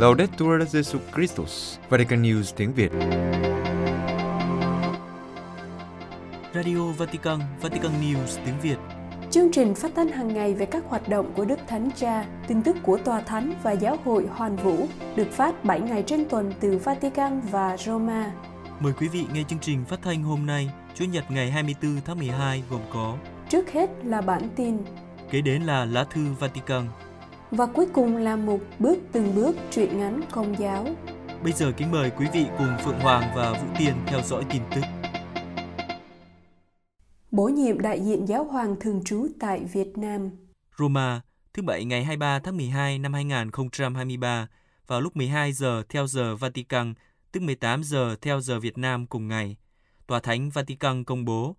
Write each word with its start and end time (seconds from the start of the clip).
Laudetur 0.00 0.62
Jesus 0.62 1.00
Christus, 1.14 1.78
Vatican 1.88 2.22
News 2.22 2.42
tiếng 2.56 2.72
Việt. 2.72 2.92
Radio 6.54 6.92
Vatican, 6.98 7.38
Vatican 7.60 7.92
News 8.02 8.44
tiếng 8.44 8.54
Việt. 8.62 8.76
Chương 9.30 9.52
trình 9.52 9.74
phát 9.74 9.92
thanh 9.96 10.08
hàng 10.08 10.34
ngày 10.34 10.54
về 10.54 10.66
các 10.66 10.84
hoạt 10.88 11.08
động 11.08 11.32
của 11.36 11.44
Đức 11.44 11.58
Thánh 11.68 11.90
Cha, 11.96 12.24
tin 12.46 12.62
tức 12.62 12.76
của 12.82 12.98
Tòa 13.04 13.20
Thánh 13.20 13.52
và 13.62 13.72
Giáo 13.72 13.96
hội 14.04 14.26
Hoàn 14.26 14.56
Vũ 14.56 14.86
được 15.16 15.32
phát 15.32 15.64
7 15.64 15.80
ngày 15.80 16.02
trên 16.06 16.28
tuần 16.28 16.52
từ 16.60 16.78
Vatican 16.84 17.40
và 17.50 17.76
Roma. 17.76 18.32
Mời 18.80 18.92
quý 19.00 19.08
vị 19.08 19.24
nghe 19.34 19.42
chương 19.48 19.58
trình 19.58 19.84
phát 19.84 19.98
thanh 20.02 20.22
hôm 20.22 20.46
nay, 20.46 20.70
Chủ 20.94 21.04
nhật 21.04 21.24
ngày 21.30 21.50
24 21.50 22.00
tháng 22.04 22.18
12 22.18 22.62
gồm 22.70 22.80
có 22.92 23.16
Trước 23.48 23.72
hết 23.72 23.90
là 24.04 24.20
bản 24.20 24.42
tin, 24.56 24.78
Kế 25.30 25.40
đến 25.40 25.62
là 25.62 25.84
lá 25.84 26.04
thư 26.04 26.20
Vatican. 26.38 26.86
Và 27.50 27.66
cuối 27.66 27.86
cùng 27.92 28.16
là 28.16 28.36
một 28.36 28.58
bước 28.78 28.98
từng 29.12 29.34
bước 29.34 29.56
truyện 29.70 29.98
ngắn 29.98 30.20
công 30.30 30.58
giáo. 30.58 30.86
Bây 31.42 31.52
giờ 31.52 31.72
kính 31.76 31.90
mời 31.90 32.10
quý 32.10 32.26
vị 32.32 32.46
cùng 32.58 32.76
Phượng 32.84 33.00
Hoàng 33.00 33.32
và 33.36 33.52
Vũ 33.52 33.66
Tiên 33.78 33.94
theo 34.06 34.22
dõi 34.22 34.44
tin 34.50 34.62
tức. 34.74 34.80
Bổ 37.30 37.48
nhiệm 37.48 37.80
đại 37.80 38.00
diện 38.00 38.28
giáo 38.28 38.44
hoàng 38.44 38.76
thường 38.80 39.02
trú 39.04 39.26
tại 39.40 39.64
Việt 39.72 39.98
Nam. 39.98 40.30
Roma, 40.78 41.20
thứ 41.54 41.62
Bảy 41.62 41.84
ngày 41.84 42.04
23 42.04 42.38
tháng 42.38 42.56
12 42.56 42.98
năm 42.98 43.12
2023 43.12 44.48
vào 44.86 45.00
lúc 45.00 45.16
12 45.16 45.52
giờ 45.52 45.82
theo 45.88 46.06
giờ 46.06 46.36
Vatican, 46.36 46.94
tức 47.32 47.42
18 47.42 47.84
giờ 47.84 48.16
theo 48.22 48.40
giờ 48.40 48.60
Việt 48.60 48.78
Nam 48.78 49.06
cùng 49.06 49.28
ngày. 49.28 49.56
Tòa 50.06 50.20
Thánh 50.20 50.50
Vatican 50.50 51.04
công 51.04 51.24
bố, 51.24 51.56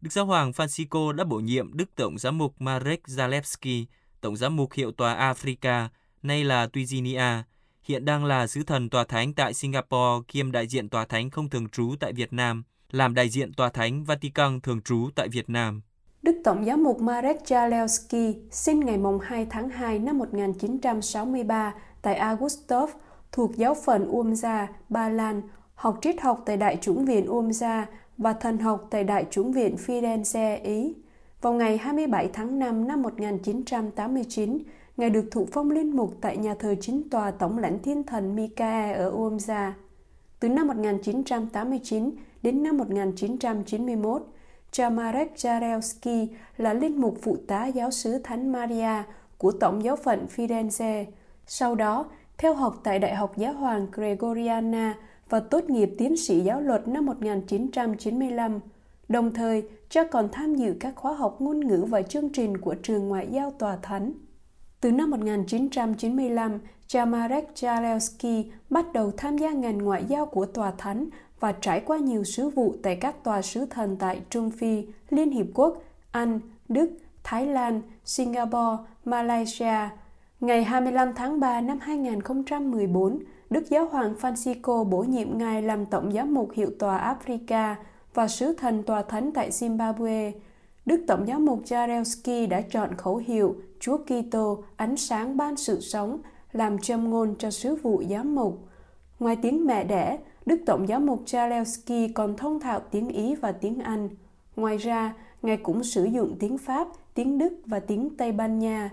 Đức 0.00 0.12
Giáo 0.12 0.26
hoàng 0.26 0.50
Francisco 0.50 1.12
đã 1.12 1.24
bổ 1.24 1.36
nhiệm 1.36 1.76
Đức 1.76 1.94
Tổng 1.94 2.18
giám 2.18 2.38
mục 2.38 2.54
Marek 2.58 3.02
Zalewski, 3.06 3.84
Tổng 4.20 4.36
giám 4.36 4.56
mục 4.56 4.72
hiệu 4.72 4.92
tòa 4.92 5.32
Africa, 5.32 5.88
nay 6.22 6.44
là 6.44 6.66
Tunisia, 6.66 7.42
hiện 7.82 8.04
đang 8.04 8.24
là 8.24 8.46
sứ 8.46 8.62
thần 8.62 8.90
tòa 8.90 9.04
thánh 9.04 9.34
tại 9.34 9.54
Singapore 9.54 10.24
kiêm 10.28 10.52
đại 10.52 10.66
diện 10.66 10.88
tòa 10.88 11.04
thánh 11.04 11.30
không 11.30 11.48
thường 11.48 11.68
trú 11.68 11.94
tại 12.00 12.12
Việt 12.12 12.32
Nam, 12.32 12.62
làm 12.90 13.14
đại 13.14 13.28
diện 13.28 13.52
tòa 13.52 13.68
thánh 13.68 14.04
Vatican 14.04 14.60
thường 14.60 14.80
trú 14.80 15.08
tại 15.14 15.28
Việt 15.28 15.50
Nam. 15.50 15.80
Đức 16.22 16.36
Tổng 16.44 16.64
giám 16.64 16.84
mục 16.84 17.00
Marek 17.00 17.36
Jalewski 17.44 18.34
sinh 18.50 18.80
ngày 18.80 18.98
2 19.22 19.46
tháng 19.50 19.68
2 19.68 19.98
năm 19.98 20.18
1963 20.18 21.74
tại 22.02 22.14
Augustov 22.14 22.90
thuộc 23.32 23.56
giáo 23.56 23.74
phận 23.84 24.10
Umza, 24.10 24.66
Ba 24.88 25.08
Lan, 25.08 25.42
học 25.74 25.98
triết 26.02 26.20
học 26.20 26.42
tại 26.46 26.56
Đại 26.56 26.78
chủng 26.80 27.04
viện 27.04 27.26
Umza 27.26 27.84
và 28.18 28.32
thần 28.32 28.58
học 28.58 28.86
tại 28.90 29.04
Đại 29.04 29.26
chủng 29.30 29.52
viện 29.52 29.76
Firenze, 29.86 30.62
Ý. 30.62 30.94
Vào 31.42 31.52
ngày 31.52 31.78
27 31.78 32.30
tháng 32.32 32.58
5 32.58 32.88
năm 32.88 33.02
1989, 33.02 34.58
Ngài 34.96 35.10
được 35.10 35.24
thụ 35.30 35.46
phong 35.52 35.70
linh 35.70 35.96
mục 35.96 36.14
tại 36.20 36.36
nhà 36.36 36.54
thờ 36.54 36.74
chính 36.80 37.10
tòa 37.10 37.30
Tổng 37.30 37.58
lãnh 37.58 37.78
thiên 37.82 38.02
thần 38.02 38.36
Mikae 38.36 38.92
ở 38.92 39.10
Uomza. 39.10 39.72
Từ 40.40 40.48
năm 40.48 40.66
1989 40.66 42.10
đến 42.42 42.62
năm 42.62 42.76
1991, 42.76 44.22
cha 44.70 44.90
Marek 44.90 45.32
Jarelski 45.36 46.26
là 46.56 46.74
linh 46.74 47.00
mục 47.00 47.18
phụ 47.22 47.36
tá 47.46 47.66
giáo 47.66 47.90
sứ 47.90 48.18
Thánh 48.18 48.52
Maria 48.52 49.02
của 49.38 49.52
Tổng 49.52 49.84
giáo 49.84 49.96
phận 49.96 50.26
Firenze. 50.36 51.04
Sau 51.46 51.74
đó, 51.74 52.06
theo 52.38 52.54
học 52.54 52.80
tại 52.84 52.98
Đại 52.98 53.14
học 53.14 53.36
Giáo 53.36 53.52
hoàng 53.52 53.86
Gregoriana 53.92 54.94
và 55.28 55.40
tốt 55.40 55.70
nghiệp 55.70 55.90
tiến 55.98 56.16
sĩ 56.16 56.40
giáo 56.40 56.60
luật 56.60 56.88
năm 56.88 57.06
1995. 57.06 58.60
Đồng 59.08 59.34
thời, 59.34 59.64
cha 59.88 60.04
còn 60.04 60.28
tham 60.32 60.54
dự 60.54 60.76
các 60.80 60.96
khóa 60.96 61.12
học 61.12 61.36
ngôn 61.40 61.60
ngữ 61.60 61.84
và 61.88 62.02
chương 62.02 62.28
trình 62.28 62.56
của 62.56 62.74
trường 62.74 63.08
ngoại 63.08 63.28
giao 63.30 63.50
tòa 63.50 63.78
thánh. 63.82 64.12
Từ 64.80 64.92
năm 64.92 65.10
1995, 65.10 66.58
cha 66.86 67.04
Marek 67.04 67.48
Jalewski 67.54 68.44
bắt 68.70 68.92
đầu 68.92 69.12
tham 69.16 69.38
gia 69.38 69.50
ngành 69.50 69.78
ngoại 69.78 70.04
giao 70.08 70.26
của 70.26 70.46
tòa 70.46 70.72
thánh 70.78 71.08
và 71.40 71.52
trải 71.52 71.80
qua 71.80 71.98
nhiều 71.98 72.24
sứ 72.24 72.48
vụ 72.48 72.74
tại 72.82 72.96
các 72.96 73.24
tòa 73.24 73.42
sứ 73.42 73.66
thần 73.66 73.96
tại 73.96 74.20
Trung 74.30 74.50
Phi, 74.50 74.86
Liên 75.10 75.30
Hiệp 75.30 75.46
Quốc, 75.54 75.82
Anh, 76.12 76.40
Đức, 76.68 76.90
Thái 77.24 77.46
Lan, 77.46 77.82
Singapore, 78.04 78.76
Malaysia. 79.04 79.88
Ngày 80.40 80.64
25 80.64 81.14
tháng 81.14 81.40
3 81.40 81.60
năm 81.60 81.78
2014, 81.80 83.18
Đức 83.50 83.70
Giáo 83.70 83.84
hoàng 83.86 84.14
Francisco 84.20 84.84
bổ 84.84 85.02
nhiệm 85.02 85.38
Ngài 85.38 85.62
làm 85.62 85.86
Tổng 85.86 86.12
giám 86.12 86.34
mục 86.34 86.50
hiệu 86.52 86.70
tòa 86.78 87.16
Africa 87.26 87.74
và 88.18 88.28
sứ 88.28 88.52
thần 88.52 88.82
tòa 88.82 89.02
thánh 89.02 89.30
tại 89.34 89.50
Zimbabwe. 89.50 90.32
Đức 90.86 91.04
Tổng 91.06 91.26
giám 91.26 91.44
mục 91.44 91.62
Jarelski 91.64 92.48
đã 92.48 92.60
chọn 92.60 92.94
khẩu 92.96 93.16
hiệu 93.16 93.56
Chúa 93.80 93.96
Kitô 93.96 94.62
ánh 94.76 94.96
sáng 94.96 95.36
ban 95.36 95.56
sự 95.56 95.80
sống 95.80 96.18
làm 96.52 96.78
châm 96.78 97.10
ngôn 97.10 97.34
cho 97.38 97.50
sứ 97.50 97.74
vụ 97.74 98.02
giám 98.10 98.34
mục. 98.34 98.68
Ngoài 99.18 99.36
tiếng 99.42 99.66
mẹ 99.66 99.84
đẻ, 99.84 100.18
Đức 100.46 100.60
Tổng 100.66 100.86
giám 100.86 101.06
mục 101.06 101.22
Jarelski 101.26 102.08
còn 102.14 102.36
thông 102.36 102.60
thạo 102.60 102.80
tiếng 102.90 103.08
Ý 103.08 103.34
và 103.34 103.52
tiếng 103.52 103.78
Anh. 103.78 104.08
Ngoài 104.56 104.76
ra, 104.76 105.14
Ngài 105.42 105.56
cũng 105.56 105.84
sử 105.84 106.04
dụng 106.04 106.36
tiếng 106.38 106.58
Pháp, 106.58 106.88
tiếng 107.14 107.38
Đức 107.38 107.52
và 107.66 107.80
tiếng 107.80 108.16
Tây 108.16 108.32
Ban 108.32 108.58
Nha. 108.58 108.90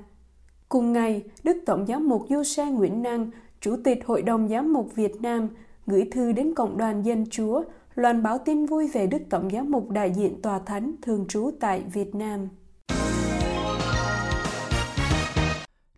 Cùng 0.69 0.93
ngày, 0.93 1.23
Đức 1.43 1.57
Tổng 1.65 1.85
giám 1.87 2.09
mục 2.09 2.25
Giuse 2.29 2.65
Nguyễn 2.65 3.01
Năng, 3.01 3.29
Chủ 3.61 3.75
tịch 3.83 4.05
Hội 4.05 4.21
đồng 4.21 4.47
Giám 4.49 4.73
mục 4.73 4.95
Việt 4.95 5.21
Nam, 5.21 5.49
gửi 5.87 6.07
thư 6.11 6.31
đến 6.31 6.53
Cộng 6.53 6.77
đoàn 6.77 7.05
Dân 7.05 7.25
Chúa, 7.29 7.63
loan 7.95 8.23
báo 8.23 8.37
tin 8.37 8.65
vui 8.65 8.87
về 8.87 9.07
Đức 9.07 9.21
Tổng 9.29 9.49
giám 9.49 9.71
mục 9.71 9.89
đại 9.89 10.11
diện 10.11 10.41
Tòa 10.41 10.59
Thánh 10.59 10.95
thường 11.01 11.25
trú 11.29 11.51
tại 11.59 11.83
Việt 11.93 12.15
Nam. 12.15 12.49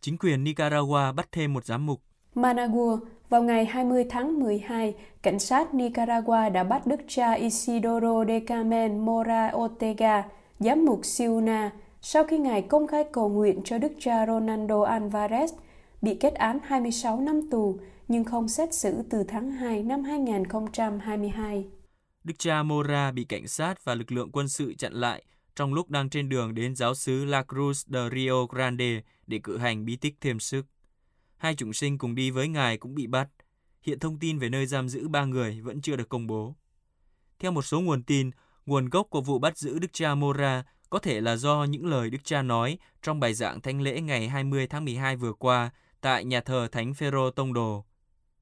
Chính 0.01 0.17
quyền 0.17 0.43
Nicaragua 0.43 1.11
bắt 1.11 1.27
thêm 1.31 1.53
một 1.53 1.65
giám 1.65 1.85
mục. 1.85 2.01
Managua, 2.35 2.97
vào 3.29 3.43
ngày 3.43 3.65
20 3.65 4.05
tháng 4.09 4.39
12, 4.39 4.93
cảnh 5.21 5.39
sát 5.39 5.73
Nicaragua 5.73 6.49
đã 6.49 6.63
bắt 6.63 6.87
đức 6.87 6.99
cha 7.07 7.33
Isidoro 7.33 8.25
de 8.27 8.39
Carmen 8.39 8.99
Mora 8.99 9.51
Ortega, 9.55 10.23
giám 10.59 10.85
mục 10.85 11.05
Siuna, 11.05 11.71
sau 12.01 12.23
khi 12.23 12.37
ngài 12.37 12.61
công 12.61 12.87
khai 12.87 13.03
cầu 13.11 13.29
nguyện 13.29 13.61
cho 13.63 13.77
đức 13.77 13.91
cha 13.99 14.25
Ronaldo 14.25 14.83
Alvarez, 14.83 15.47
bị 16.01 16.15
kết 16.15 16.33
án 16.33 16.59
26 16.63 17.19
năm 17.19 17.49
tù 17.51 17.77
nhưng 18.07 18.23
không 18.23 18.47
xét 18.47 18.73
xử 18.73 19.01
từ 19.09 19.23
tháng 19.23 19.51
2 19.51 19.83
năm 19.83 20.03
2022. 20.03 21.65
Đức 22.27 22.39
cha 22.39 22.63
Mora 22.63 23.11
bị 23.11 23.23
cảnh 23.23 23.47
sát 23.47 23.85
và 23.85 23.95
lực 23.95 24.11
lượng 24.11 24.31
quân 24.31 24.47
sự 24.47 24.73
chặn 24.73 24.93
lại 24.93 25.23
trong 25.55 25.73
lúc 25.73 25.89
đang 25.89 26.09
trên 26.09 26.29
đường 26.29 26.55
đến 26.55 26.75
giáo 26.75 26.95
xứ 26.95 27.25
La 27.25 27.41
Cruz 27.41 27.73
de 27.73 28.15
Rio 28.15 28.45
Grande 28.45 29.01
để 29.27 29.39
cử 29.43 29.57
hành 29.57 29.85
bí 29.85 29.95
tích 29.95 30.15
thêm 30.21 30.39
sức. 30.39 30.65
Hai 31.37 31.55
chúng 31.55 31.73
sinh 31.73 31.97
cùng 31.97 32.15
đi 32.15 32.31
với 32.31 32.47
ngài 32.47 32.77
cũng 32.77 32.95
bị 32.95 33.07
bắt. 33.07 33.29
Hiện 33.81 33.99
thông 33.99 34.19
tin 34.19 34.39
về 34.39 34.49
nơi 34.49 34.65
giam 34.65 34.89
giữ 34.89 35.07
ba 35.07 35.25
người 35.25 35.61
vẫn 35.61 35.81
chưa 35.81 35.95
được 35.95 36.09
công 36.09 36.27
bố. 36.27 36.55
Theo 37.39 37.51
một 37.51 37.61
số 37.61 37.81
nguồn 37.81 38.03
tin, 38.03 38.31
nguồn 38.65 38.89
gốc 38.89 39.07
của 39.09 39.21
vụ 39.21 39.39
bắt 39.39 39.57
giữ 39.57 39.79
Đức 39.79 39.93
cha 39.93 40.15
Mora 40.15 40.63
có 40.89 40.99
thể 40.99 41.21
là 41.21 41.35
do 41.35 41.63
những 41.63 41.85
lời 41.85 42.09
Đức 42.09 42.23
cha 42.23 42.41
nói 42.41 42.77
trong 43.01 43.19
bài 43.19 43.33
giảng 43.33 43.61
thánh 43.61 43.81
lễ 43.81 44.01
ngày 44.01 44.29
20 44.29 44.67
tháng 44.67 44.85
12 44.85 45.15
vừa 45.15 45.33
qua 45.33 45.69
tại 46.01 46.25
nhà 46.25 46.41
thờ 46.41 46.67
Thánh 46.71 46.93
Phêrô 46.93 47.31
Tông 47.31 47.53
Đồ. 47.53 47.85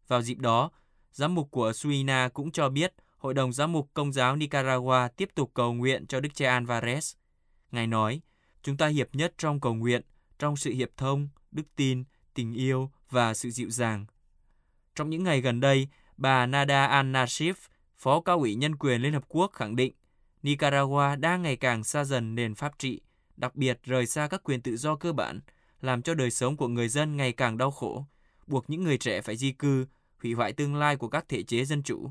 Vào 0.08 0.22
dịp 0.22 0.38
đó, 0.40 0.72
giám 1.12 1.36
mục 1.36 1.52
của 1.52 1.74
Suina 1.74 2.30
cũng 2.34 2.52
cho 2.52 2.70
biết 2.70 2.94
Hội 3.18 3.34
đồng 3.34 3.54
Giám 3.54 3.72
mục 3.72 3.90
Công 3.94 4.14
giáo 4.14 4.36
Nicaragua 4.36 5.08
tiếp 5.18 5.30
tục 5.36 5.52
cầu 5.54 5.74
nguyện 5.74 6.08
cho 6.08 6.20
Đức 6.20 6.30
cha 6.34 6.60
Alvarez. 6.60 7.16
Ngài 7.72 7.88
nói, 7.88 8.22
chúng 8.64 8.78
ta 8.78 8.88
hiệp 8.88 9.16
nhất 9.16 9.34
trong 9.38 9.60
cầu 9.60 9.74
nguyện, 9.74 10.02
trong 10.40 10.58
sự 10.58 10.72
hiệp 10.72 10.90
thông, 10.98 11.30
đức 11.52 11.76
tin, 11.76 12.04
tình 12.34 12.54
yêu 12.54 12.92
và 13.10 13.34
sự 13.34 13.50
dịu 13.50 13.70
dàng. 13.70 14.06
Trong 14.96 15.10
những 15.10 15.24
ngày 15.24 15.42
gần 15.42 15.60
đây, 15.60 15.88
bà 16.18 16.46
Nada 16.46 17.04
al-Nashif, 17.04 17.54
Phó 17.98 18.22
cao 18.22 18.40
ủy 18.40 18.56
nhân 18.56 18.76
quyền 18.76 19.02
Liên 19.02 19.14
Hợp 19.14 19.24
Quốc 19.28 19.52
khẳng 19.54 19.76
định 19.76 19.94
Nicaragua 20.44 21.16
đang 21.16 21.42
ngày 21.42 21.56
càng 21.56 21.84
xa 21.84 22.04
dần 22.04 22.36
nền 22.36 22.56
pháp 22.56 22.80
trị, 22.80 23.02
đặc 23.38 23.56
biệt 23.56 23.80
rời 23.84 24.06
xa 24.06 24.28
các 24.28 24.44
quyền 24.44 24.62
tự 24.62 24.78
do 24.78 24.96
cơ 24.96 25.14
bản, 25.14 25.40
làm 25.82 26.02
cho 26.02 26.14
đời 26.14 26.32
sống 26.32 26.58
của 26.58 26.68
người 26.68 26.90
dân 26.90 27.18
ngày 27.18 27.32
càng 27.32 27.58
đau 27.58 27.72
khổ, 27.72 28.06
buộc 28.48 28.70
những 28.70 28.84
người 28.84 28.98
trẻ 28.98 29.22
phải 29.22 29.38
di 29.38 29.52
cư, 29.52 29.86
hủy 30.22 30.34
hoại 30.34 30.54
tương 30.54 30.76
lai 30.76 30.98
của 30.98 31.08
các 31.08 31.30
thể 31.30 31.44
chế 31.44 31.66
dân 31.66 31.84
chủ. 31.84 32.10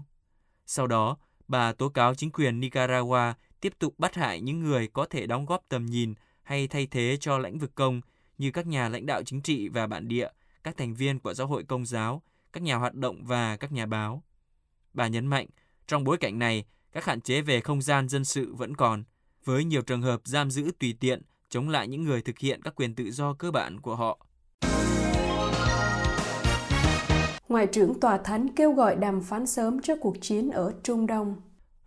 Sau 0.66 0.86
đó, 0.86 1.16
bà 1.48 1.72
tố 1.72 1.88
cáo 1.88 2.14
chính 2.14 2.30
quyền 2.30 2.60
Nicaragua 2.60 3.32
tiếp 3.60 3.72
tục 3.78 3.94
bắt 3.98 4.14
hại 4.14 4.40
những 4.40 4.60
người 4.60 4.88
có 4.92 5.04
thể 5.04 5.26
đóng 5.26 5.46
góp 5.46 5.64
tầm 5.68 5.86
nhìn 5.86 6.14
hay 6.42 6.68
thay 6.68 6.86
thế 6.86 7.16
cho 7.20 7.38
lãnh 7.38 7.58
vực 7.58 7.74
công 7.74 8.00
như 8.38 8.50
các 8.50 8.66
nhà 8.66 8.88
lãnh 8.88 9.06
đạo 9.06 9.22
chính 9.22 9.42
trị 9.42 9.68
và 9.68 9.86
bản 9.86 10.08
địa, 10.08 10.28
các 10.62 10.76
thành 10.76 10.94
viên 10.94 11.18
của 11.18 11.34
giáo 11.34 11.46
hội 11.46 11.64
công 11.64 11.86
giáo, 11.86 12.22
các 12.52 12.62
nhà 12.62 12.76
hoạt 12.76 12.94
động 12.94 13.24
và 13.24 13.56
các 13.56 13.72
nhà 13.72 13.86
báo. 13.86 14.22
Bà 14.92 15.08
nhấn 15.08 15.26
mạnh, 15.26 15.46
trong 15.86 16.04
bối 16.04 16.16
cảnh 16.16 16.38
này, 16.38 16.64
các 16.92 17.04
hạn 17.04 17.20
chế 17.20 17.40
về 17.40 17.60
không 17.60 17.82
gian 17.82 18.08
dân 18.08 18.24
sự 18.24 18.54
vẫn 18.54 18.76
còn, 18.76 19.04
với 19.44 19.64
nhiều 19.64 19.82
trường 19.82 20.02
hợp 20.02 20.20
giam 20.24 20.50
giữ 20.50 20.72
tùy 20.78 20.94
tiện 21.00 21.22
chống 21.48 21.68
lại 21.68 21.88
những 21.88 22.04
người 22.04 22.22
thực 22.22 22.38
hiện 22.38 22.62
các 22.62 22.74
quyền 22.74 22.94
tự 22.94 23.10
do 23.10 23.34
cơ 23.34 23.50
bản 23.50 23.80
của 23.80 23.96
họ. 23.96 24.26
Ngoại 27.54 27.66
trưởng 27.66 28.00
Tòa 28.00 28.18
Thánh 28.18 28.48
kêu 28.56 28.72
gọi 28.72 28.96
đàm 28.96 29.20
phán 29.20 29.46
sớm 29.46 29.82
cho 29.82 29.94
cuộc 30.00 30.16
chiến 30.20 30.50
ở 30.50 30.72
Trung 30.82 31.06
Đông. 31.06 31.36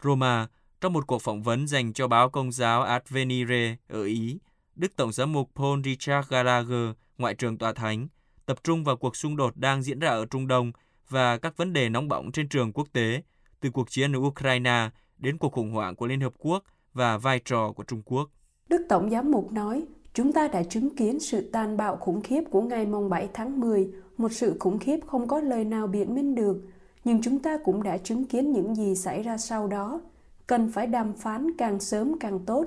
Roma, 0.03 0.47
trong 0.81 0.93
một 0.93 1.07
cuộc 1.07 1.21
phỏng 1.21 1.43
vấn 1.43 1.67
dành 1.67 1.93
cho 1.93 2.07
báo 2.07 2.29
công 2.29 2.51
giáo 2.51 2.83
Advenire 2.83 3.75
ở 3.87 4.03
Ý, 4.03 4.39
Đức 4.75 4.95
Tổng 4.95 5.11
giám 5.11 5.33
mục 5.33 5.49
Paul 5.55 5.79
Richard 5.83 6.29
Gallagher, 6.29 6.89
Ngoại 7.17 7.33
trưởng 7.33 7.57
Tòa 7.57 7.73
Thánh, 7.73 8.07
tập 8.45 8.57
trung 8.63 8.83
vào 8.83 8.97
cuộc 8.97 9.15
xung 9.15 9.35
đột 9.35 9.57
đang 9.57 9.83
diễn 9.83 9.99
ra 9.99 10.09
ở 10.09 10.25
Trung 10.25 10.47
Đông 10.47 10.71
và 11.09 11.37
các 11.37 11.57
vấn 11.57 11.73
đề 11.73 11.89
nóng 11.89 12.07
bỏng 12.07 12.31
trên 12.31 12.49
trường 12.49 12.73
quốc 12.73 12.87
tế, 12.93 13.21
từ 13.59 13.69
cuộc 13.69 13.89
chiến 13.89 14.15
ở 14.15 14.19
Ukraine 14.19 14.89
đến 15.17 15.37
cuộc 15.37 15.53
khủng 15.53 15.71
hoảng 15.71 15.95
của 15.95 16.07
Liên 16.07 16.21
Hợp 16.21 16.33
Quốc 16.37 16.63
và 16.93 17.17
vai 17.17 17.41
trò 17.45 17.71
của 17.71 17.83
Trung 17.83 18.01
Quốc. 18.05 18.29
Đức 18.69 18.81
Tổng 18.89 19.09
Giám 19.09 19.31
mục 19.31 19.51
nói, 19.51 19.85
chúng 20.13 20.33
ta 20.33 20.47
đã 20.47 20.63
chứng 20.63 20.95
kiến 20.95 21.19
sự 21.19 21.49
tàn 21.51 21.77
bạo 21.77 21.95
khủng 21.95 22.21
khiếp 22.21 22.41
của 22.51 22.61
ngày 22.61 22.85
mùng 22.85 23.09
7 23.09 23.29
tháng 23.33 23.59
10, 23.59 23.89
một 24.17 24.33
sự 24.33 24.57
khủng 24.59 24.79
khiếp 24.79 24.99
không 25.07 25.27
có 25.27 25.39
lời 25.39 25.65
nào 25.65 25.87
biện 25.87 26.15
minh 26.15 26.35
được, 26.35 26.61
nhưng 27.03 27.21
chúng 27.21 27.39
ta 27.39 27.57
cũng 27.57 27.83
đã 27.83 27.97
chứng 27.97 28.25
kiến 28.25 28.51
những 28.51 28.75
gì 28.75 28.95
xảy 28.95 29.23
ra 29.23 29.37
sau 29.37 29.67
đó. 29.67 30.01
Cần 30.47 30.71
phải 30.71 30.87
đàm 30.87 31.13
phán 31.13 31.57
càng 31.57 31.79
sớm 31.79 32.19
càng 32.19 32.39
tốt. 32.45 32.65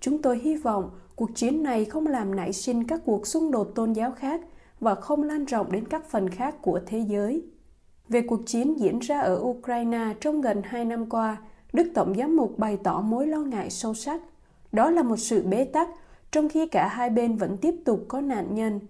Chúng 0.00 0.22
tôi 0.22 0.38
hy 0.38 0.56
vọng 0.56 0.90
cuộc 1.16 1.30
chiến 1.34 1.62
này 1.62 1.84
không 1.84 2.06
làm 2.06 2.36
nảy 2.36 2.52
sinh 2.52 2.84
các 2.84 3.00
cuộc 3.04 3.26
xung 3.26 3.50
đột 3.50 3.74
tôn 3.74 3.92
giáo 3.92 4.12
khác 4.12 4.40
và 4.80 4.94
không 4.94 5.22
lan 5.22 5.44
rộng 5.44 5.72
đến 5.72 5.88
các 5.88 6.10
phần 6.10 6.30
khác 6.30 6.54
của 6.62 6.80
thế 6.86 6.98
giới. 6.98 7.42
Về 8.08 8.22
cuộc 8.22 8.46
chiến 8.46 8.80
diễn 8.80 8.98
ra 8.98 9.20
ở 9.20 9.40
Ukraine 9.42 10.14
trong 10.20 10.40
gần 10.40 10.62
hai 10.64 10.84
năm 10.84 11.08
qua, 11.10 11.36
Đức 11.72 11.90
Tổng 11.94 12.14
Giám 12.18 12.36
mục 12.36 12.58
bày 12.58 12.76
tỏ 12.76 13.00
mối 13.00 13.26
lo 13.26 13.38
ngại 13.38 13.70
sâu 13.70 13.94
sắc. 13.94 14.20
Đó 14.72 14.90
là 14.90 15.02
một 15.02 15.16
sự 15.16 15.42
bế 15.42 15.64
tắc, 15.64 15.88
trong 16.32 16.48
khi 16.48 16.66
cả 16.66 16.88
hai 16.88 17.10
bên 17.10 17.36
vẫn 17.36 17.56
tiếp 17.56 17.74
tục 17.84 18.04
có 18.08 18.20
nạn 18.20 18.54
nhân. 18.54 18.80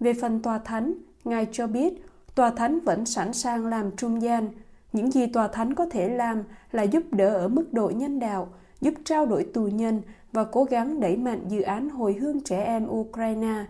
Về 0.00 0.14
phần 0.14 0.42
tòa 0.42 0.58
thánh, 0.58 0.94
Ngài 1.24 1.46
cho 1.52 1.66
biết 1.66 2.04
tòa 2.34 2.50
thánh 2.50 2.80
vẫn 2.80 3.06
sẵn 3.06 3.32
sàng 3.32 3.66
làm 3.66 3.96
trung 3.96 4.22
gian. 4.22 4.48
Những 4.92 5.10
gì 5.10 5.26
tòa 5.26 5.48
thánh 5.48 5.74
có 5.74 5.86
thể 5.90 6.08
làm 6.08 6.42
là 6.72 6.82
giúp 6.82 7.02
đỡ 7.10 7.34
ở 7.34 7.48
mức 7.48 7.72
độ 7.72 7.90
nhân 7.90 8.18
đạo, 8.18 8.48
giúp 8.80 8.94
trao 9.04 9.26
đổi 9.26 9.44
tù 9.44 9.66
nhân 9.66 10.02
và 10.32 10.44
cố 10.44 10.64
gắng 10.64 11.00
đẩy 11.00 11.16
mạnh 11.16 11.40
dự 11.48 11.62
án 11.62 11.88
hồi 11.88 12.12
hương 12.12 12.40
trẻ 12.40 12.64
em 12.64 12.86
Ukraine. 12.90 13.64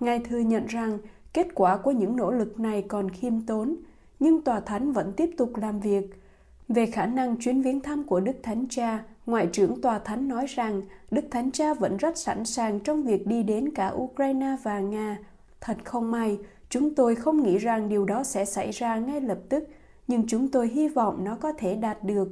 Ngài 0.00 0.18
thừa 0.18 0.38
nhận 0.38 0.66
rằng 0.66 0.98
kết 1.32 1.46
quả 1.54 1.76
của 1.76 1.90
những 1.90 2.16
nỗ 2.16 2.30
lực 2.30 2.60
này 2.60 2.82
còn 2.82 3.10
khiêm 3.10 3.40
tốn, 3.40 3.76
nhưng 4.20 4.42
tòa 4.42 4.60
thánh 4.60 4.92
vẫn 4.92 5.12
tiếp 5.12 5.30
tục 5.36 5.56
làm 5.56 5.80
việc. 5.80 6.22
Về 6.68 6.86
khả 6.86 7.06
năng 7.06 7.36
chuyến 7.36 7.62
viếng 7.62 7.80
thăm 7.80 8.04
của 8.04 8.20
Đức 8.20 8.36
Thánh 8.42 8.66
Cha, 8.70 9.04
Ngoại 9.26 9.48
trưởng 9.52 9.80
Tòa 9.80 9.98
Thánh 9.98 10.28
nói 10.28 10.46
rằng 10.46 10.82
Đức 11.10 11.24
Thánh 11.30 11.50
Cha 11.50 11.74
vẫn 11.74 11.96
rất 11.96 12.18
sẵn 12.18 12.44
sàng 12.44 12.80
trong 12.80 13.02
việc 13.02 13.26
đi 13.26 13.42
đến 13.42 13.74
cả 13.74 13.88
Ukraine 13.88 14.56
và 14.62 14.80
Nga. 14.80 15.18
Thật 15.60 15.76
không 15.84 16.10
may, 16.10 16.38
chúng 16.68 16.94
tôi 16.94 17.14
không 17.14 17.42
nghĩ 17.42 17.58
rằng 17.58 17.88
điều 17.88 18.04
đó 18.04 18.24
sẽ 18.24 18.44
xảy 18.44 18.70
ra 18.70 18.98
ngay 18.98 19.20
lập 19.20 19.38
tức, 19.48 19.64
nhưng 20.08 20.26
chúng 20.26 20.48
tôi 20.48 20.68
hy 20.68 20.88
vọng 20.88 21.24
nó 21.24 21.36
có 21.40 21.52
thể 21.52 21.76
đạt 21.76 22.04
được. 22.04 22.28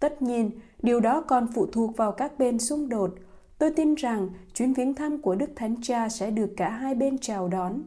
Tất 0.00 0.22
nhiên, 0.22 0.50
điều 0.82 1.00
đó 1.00 1.20
còn 1.20 1.46
phụ 1.54 1.66
thuộc 1.66 1.96
vào 1.96 2.12
các 2.12 2.38
bên 2.38 2.58
xung 2.58 2.88
đột. 2.88 3.10
Tôi 3.58 3.70
tin 3.70 3.94
rằng 3.94 4.28
chuyến 4.54 4.72
viếng 4.72 4.94
thăm 4.94 5.22
của 5.22 5.34
Đức 5.34 5.50
Thánh 5.56 5.74
Cha 5.82 6.08
sẽ 6.08 6.30
được 6.30 6.50
cả 6.56 6.68
hai 6.68 6.94
bên 6.94 7.18
chào 7.18 7.48
đón. 7.48 7.82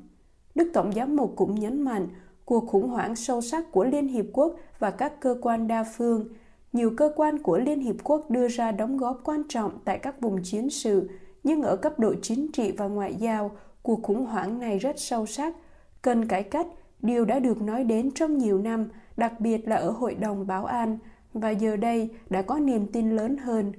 Đức 0.56 0.72
Tổng 0.74 0.92
giám 0.94 1.16
mục 1.16 1.34
cũng 1.36 1.56
nhấn 1.56 1.82
mạnh 1.82 2.08
cuộc 2.46 2.68
khủng 2.68 2.90
hoảng 2.90 3.16
sâu 3.16 3.42
sắc 3.42 3.72
của 3.72 3.84
Liên 3.84 4.08
Hiệp 4.08 4.26
Quốc 4.34 4.56
và 4.80 4.92
các 4.92 5.20
cơ 5.20 5.36
quan 5.42 5.68
đa 5.68 5.84
phương. 5.84 6.26
Nhiều 6.74 6.92
cơ 6.98 7.12
quan 7.16 7.40
của 7.40 7.58
Liên 7.58 7.80
Hiệp 7.80 7.96
Quốc 8.04 8.30
đưa 8.30 8.48
ra 8.48 8.72
đóng 8.72 8.98
góp 8.98 9.22
quan 9.24 9.44
trọng 9.50 9.72
tại 9.86 10.00
các 10.00 10.22
vùng 10.22 10.44
chiến 10.44 10.70
sự, 10.70 11.10
nhưng 11.44 11.62
ở 11.62 11.76
cấp 11.76 12.00
độ 12.00 12.14
chính 12.22 12.52
trị 12.52 12.72
và 12.72 12.88
ngoại 12.88 13.16
giao, 13.16 13.52
cuộc 13.82 14.04
khủng 14.04 14.26
hoảng 14.26 14.60
này 14.60 14.80
rất 14.80 14.96
sâu 15.00 15.26
sắc. 15.26 15.54
Cần 16.02 16.28
cải 16.28 16.44
cách, 16.44 16.68
điều 17.02 17.26
đã 17.26 17.40
được 17.40 17.62
nói 17.62 17.84
đến 17.84 18.12
trong 18.12 18.38
nhiều 18.38 18.58
năm, 18.58 18.88
đặc 19.18 19.40
biệt 19.40 19.68
là 19.68 19.76
ở 19.76 19.92
Hội 19.92 20.16
đồng 20.16 20.48
Bảo 20.48 20.66
an, 20.66 20.98
và 21.34 21.50
giờ 21.50 21.76
đây 21.76 22.10
đã 22.30 22.42
có 22.42 22.60
niềm 22.60 22.88
tin 22.88 23.16
lớn 23.16 23.38
hơn. 23.38 23.72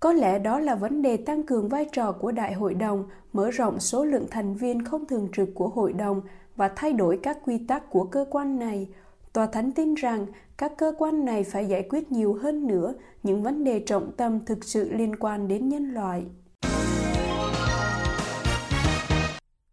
Có 0.00 0.12
lẽ 0.12 0.38
đó 0.38 0.58
là 0.58 0.74
vấn 0.74 1.02
đề 1.02 1.16
tăng 1.16 1.42
cường 1.42 1.68
vai 1.68 1.84
trò 1.92 2.12
của 2.12 2.32
Đại 2.32 2.52
hội 2.52 2.74
đồng, 2.74 3.04
mở 3.32 3.50
rộng 3.50 3.80
số 3.80 4.04
lượng 4.04 4.26
thành 4.30 4.54
viên 4.54 4.84
không 4.84 5.06
thường 5.06 5.28
trực 5.32 5.48
của 5.54 5.68
hội 5.68 5.92
đồng 5.92 6.20
và 6.56 6.70
thay 6.76 6.92
đổi 6.92 7.18
các 7.22 7.38
quy 7.44 7.58
tắc 7.58 7.90
của 7.90 8.04
cơ 8.04 8.24
quan 8.30 8.58
này. 8.58 8.88
Tòa 9.32 9.46
Thánh 9.46 9.72
tin 9.72 9.94
rằng 9.94 10.26
các 10.58 10.72
cơ 10.78 10.92
quan 10.98 11.24
này 11.24 11.44
phải 11.44 11.66
giải 11.66 11.86
quyết 11.90 12.12
nhiều 12.12 12.34
hơn 12.34 12.66
nữa 12.66 12.94
những 13.22 13.42
vấn 13.42 13.64
đề 13.64 13.80
trọng 13.80 14.12
tâm 14.16 14.44
thực 14.44 14.64
sự 14.64 14.92
liên 14.92 15.16
quan 15.16 15.48
đến 15.48 15.68
nhân 15.68 15.94
loại. 15.94 16.24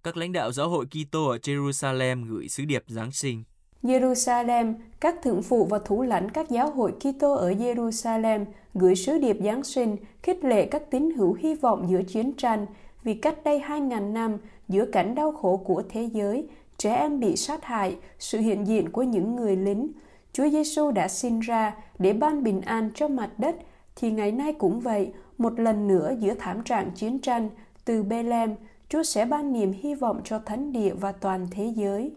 Các 0.03 0.17
lãnh 0.17 0.33
đạo 0.33 0.51
giáo 0.51 0.69
hội 0.69 0.85
Kitô 0.85 1.27
ở 1.27 1.37
Jerusalem 1.37 2.25
gửi 2.29 2.49
sứ 2.49 2.65
điệp 2.65 2.83
Giáng 2.87 3.11
sinh. 3.11 3.43
Jerusalem, 3.83 4.73
các 4.99 5.15
thượng 5.23 5.43
phụ 5.43 5.65
và 5.65 5.79
thủ 5.85 6.01
lãnh 6.01 6.31
các 6.31 6.49
giáo 6.49 6.71
hội 6.71 6.91
Kitô 6.91 7.33
ở 7.33 7.51
Jerusalem 7.51 8.45
gửi 8.73 8.95
sứ 8.95 9.17
điệp 9.17 9.37
Giáng 9.43 9.63
sinh 9.63 9.97
khích 10.23 10.43
lệ 10.43 10.65
các 10.65 10.91
tín 10.91 11.11
hữu 11.11 11.33
hy 11.33 11.55
vọng 11.55 11.87
giữa 11.89 12.01
chiến 12.03 12.33
tranh 12.37 12.65
vì 13.03 13.13
cách 13.13 13.43
đây 13.43 13.59
2.000 13.67 14.13
năm 14.13 14.37
giữa 14.67 14.85
cảnh 14.85 15.15
đau 15.15 15.31
khổ 15.31 15.57
của 15.57 15.83
thế 15.89 16.09
giới, 16.13 16.47
trẻ 16.77 16.95
em 16.95 17.19
bị 17.19 17.35
sát 17.35 17.65
hại, 17.65 17.95
sự 18.19 18.39
hiện 18.39 18.67
diện 18.67 18.89
của 18.89 19.03
những 19.03 19.35
người 19.35 19.55
lính, 19.55 19.91
Chúa 20.33 20.49
Giêsu 20.49 20.91
đã 20.91 21.07
sinh 21.07 21.39
ra 21.39 21.75
để 21.99 22.13
ban 22.13 22.43
bình 22.43 22.61
an 22.61 22.89
cho 22.95 23.07
mặt 23.07 23.29
đất, 23.37 23.55
thì 23.95 24.11
ngày 24.11 24.31
nay 24.31 24.53
cũng 24.53 24.79
vậy, 24.79 25.11
một 25.37 25.59
lần 25.59 25.87
nữa 25.87 26.13
giữa 26.19 26.33
thảm 26.39 26.63
trạng 26.63 26.91
chiến 26.95 27.19
tranh, 27.19 27.49
từ 27.85 28.03
Bethlehem, 28.03 28.55
Chúa 28.89 29.03
sẽ 29.03 29.25
ban 29.25 29.53
niềm 29.53 29.71
hy 29.71 29.95
vọng 29.95 30.21
cho 30.25 30.39
thánh 30.39 30.71
địa 30.71 30.93
và 30.93 31.11
toàn 31.11 31.47
thế 31.51 31.73
giới. 31.75 32.11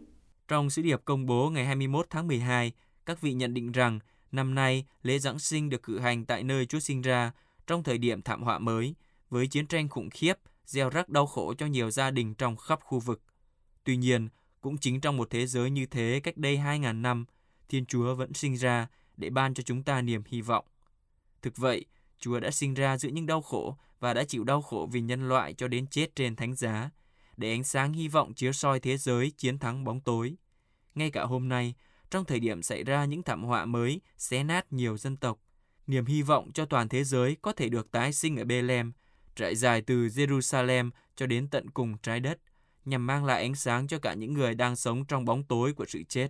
Trong 0.49 0.71
sứ 0.71 0.83
điệp 0.83 1.01
công 1.05 1.27
bố 1.27 1.51
ngày 1.51 1.65
21 1.65 2.07
tháng 2.11 2.27
12, 2.27 2.73
các 3.07 3.21
vị 3.21 3.33
nhận 3.33 3.55
định 3.55 3.73
rằng 3.73 3.99
năm 4.33 4.55
nay 4.55 4.87
lễ 5.03 5.19
Giáng 5.19 5.39
sinh 5.39 5.69
được 5.69 5.83
cử 5.83 5.99
hành 5.99 6.25
tại 6.25 6.43
nơi 6.43 6.67
Chúa 6.67 6.81
sinh 6.81 7.03
ra 7.03 7.33
trong 7.67 7.83
thời 7.83 7.99
điểm 7.99 8.23
thảm 8.23 8.43
họa 8.43 8.59
mới, 8.59 8.95
với 9.31 9.47
chiến 9.47 9.67
tranh 9.67 9.89
khủng 9.89 10.11
khiếp, 10.11 10.35
gieo 10.67 10.91
rắc 10.91 11.09
đau 11.09 11.27
khổ 11.27 11.55
cho 11.55 11.67
nhiều 11.67 11.91
gia 11.91 12.11
đình 12.11 12.35
trong 12.35 12.57
khắp 12.57 12.81
khu 12.83 13.01
vực. 13.01 13.23
Tuy 13.85 13.97
nhiên, 13.97 14.29
cũng 14.61 14.79
chính 14.79 15.01
trong 15.01 15.17
một 15.17 15.31
thế 15.31 15.47
giới 15.47 15.71
như 15.71 15.87
thế 15.87 16.21
cách 16.23 16.37
đây 16.37 16.57
2.000 16.57 17.01
năm, 17.01 17.25
Thiên 17.69 17.87
Chúa 17.87 18.15
vẫn 18.15 18.33
sinh 18.35 18.55
ra 18.55 18.89
để 19.17 19.31
ban 19.31 19.55
cho 19.55 19.63
chúng 19.63 19.83
ta 19.83 20.03
niềm 20.03 20.23
hy 20.27 20.41
vọng. 20.41 20.65
Thực 21.43 21.57
vậy, 21.57 21.85
Chúa 22.19 22.41
đã 22.41 22.51
sinh 22.51 22.75
ra 22.75 22.99
giữa 22.99 23.09
những 23.09 23.27
đau 23.27 23.43
khổ 23.43 23.77
và 24.01 24.15
đã 24.15 24.25
chịu 24.25 24.45
đau 24.45 24.63
khổ 24.63 24.89
vì 24.93 25.01
nhân 25.01 25.29
loại 25.29 25.55
cho 25.55 25.69
đến 25.69 25.87
chết 25.87 26.17
trên 26.17 26.37
thánh 26.37 26.55
giá, 26.55 26.91
để 27.37 27.51
ánh 27.51 27.65
sáng 27.65 27.93
hy 27.93 28.09
vọng 28.09 28.35
chiếu 28.35 28.53
soi 28.53 28.81
thế 28.81 28.97
giới 28.97 29.31
chiến 29.31 29.59
thắng 29.59 29.85
bóng 29.85 30.01
tối. 30.01 30.37
Ngay 30.95 31.11
cả 31.11 31.25
hôm 31.25 31.49
nay, 31.49 31.75
trong 32.11 32.25
thời 32.25 32.41
điểm 32.41 32.63
xảy 32.63 32.85
ra 32.85 33.05
những 33.05 33.23
thảm 33.23 33.45
họa 33.45 33.65
mới 33.65 34.01
xé 34.17 34.45
nát 34.45 34.73
nhiều 34.73 34.97
dân 34.97 35.17
tộc, 35.17 35.39
niềm 35.87 36.07
hy 36.07 36.23
vọng 36.23 36.51
cho 36.55 36.65
toàn 36.65 36.89
thế 36.89 37.05
giới 37.05 37.37
có 37.43 37.53
thể 37.53 37.69
được 37.69 37.91
tái 37.91 38.13
sinh 38.13 38.37
ở 38.37 38.45
Bethlehem, 38.45 38.93
trải 39.37 39.57
dài 39.57 39.83
từ 39.83 40.07
Jerusalem 40.07 40.91
cho 41.17 41.27
đến 41.27 41.49
tận 41.49 41.71
cùng 41.71 41.99
trái 42.03 42.21
đất, 42.21 42.39
nhằm 42.85 43.07
mang 43.07 43.25
lại 43.25 43.43
ánh 43.43 43.55
sáng 43.55 43.87
cho 43.87 43.99
cả 43.99 44.15
những 44.15 44.33
người 44.33 44.55
đang 44.55 44.77
sống 44.77 45.05
trong 45.05 45.25
bóng 45.25 45.45
tối 45.45 45.73
của 45.73 45.85
sự 45.89 46.03
chết. 46.09 46.29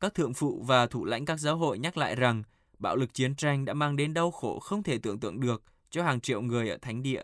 Các 0.00 0.14
thượng 0.14 0.34
phụ 0.34 0.64
và 0.66 0.86
thủ 0.86 1.04
lãnh 1.04 1.24
các 1.24 1.40
giáo 1.40 1.56
hội 1.56 1.78
nhắc 1.78 1.96
lại 1.96 2.16
rằng 2.16 2.42
bạo 2.78 2.96
lực 2.96 3.14
chiến 3.14 3.34
tranh 3.34 3.64
đã 3.64 3.74
mang 3.74 3.96
đến 3.96 4.14
đau 4.14 4.30
khổ 4.30 4.58
không 4.58 4.82
thể 4.82 4.98
tưởng 4.98 5.20
tượng 5.20 5.40
được 5.40 5.62
cho 5.92 6.02
hàng 6.02 6.20
triệu 6.20 6.42
người 6.42 6.68
ở 6.68 6.78
thánh 6.82 7.02
địa. 7.02 7.22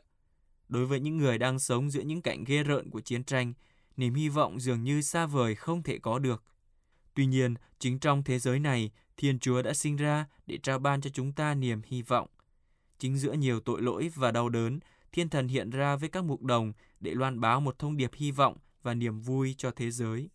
Đối 0.69 0.87
với 0.87 1.01
những 1.01 1.17
người 1.17 1.39
đang 1.39 1.59
sống 1.59 1.91
giữa 1.91 2.01
những 2.01 2.23
cảnh 2.23 2.45
ghê 2.45 2.63
rợn 2.63 2.91
của 2.91 3.01
chiến 3.01 3.25
tranh, 3.25 3.53
niềm 3.97 4.15
hy 4.15 4.29
vọng 4.29 4.61
dường 4.61 4.85
như 4.85 5.03
xa 5.03 5.27
vời 5.27 5.55
không 5.55 5.83
thể 5.83 5.99
có 5.99 6.19
được. 6.19 6.45
Tuy 7.15 7.27
nhiên, 7.27 7.55
chính 7.79 7.99
trong 7.99 8.23
thế 8.23 8.39
giới 8.39 8.59
này, 8.59 8.91
Thiên 9.17 9.39
Chúa 9.39 9.63
đã 9.63 9.75
sinh 9.75 9.97
ra 9.97 10.27
để 10.47 10.59
trao 10.63 10.79
ban 10.79 11.01
cho 11.01 11.11
chúng 11.11 11.33
ta 11.33 11.55
niềm 11.55 11.81
hy 11.87 12.03
vọng. 12.03 12.29
Chính 12.99 13.19
giữa 13.19 13.33
nhiều 13.33 13.61
tội 13.61 13.83
lỗi 13.83 14.11
và 14.15 14.31
đau 14.31 14.49
đớn, 14.49 14.81
Thiên 15.13 15.29
Thần 15.29 15.49
hiện 15.49 15.71
ra 15.71 15.97
với 15.97 16.09
các 16.09 16.25
mục 16.25 16.43
đồng 16.43 16.73
để 17.01 17.15
loan 17.15 17.41
báo 17.41 17.61
một 17.61 17.79
thông 17.79 17.97
điệp 17.97 18.11
hy 18.15 18.31
vọng 18.31 18.57
và 18.83 18.95
niềm 18.95 19.21
vui 19.21 19.55
cho 19.59 19.71
thế 19.71 19.91
giới. 19.91 20.31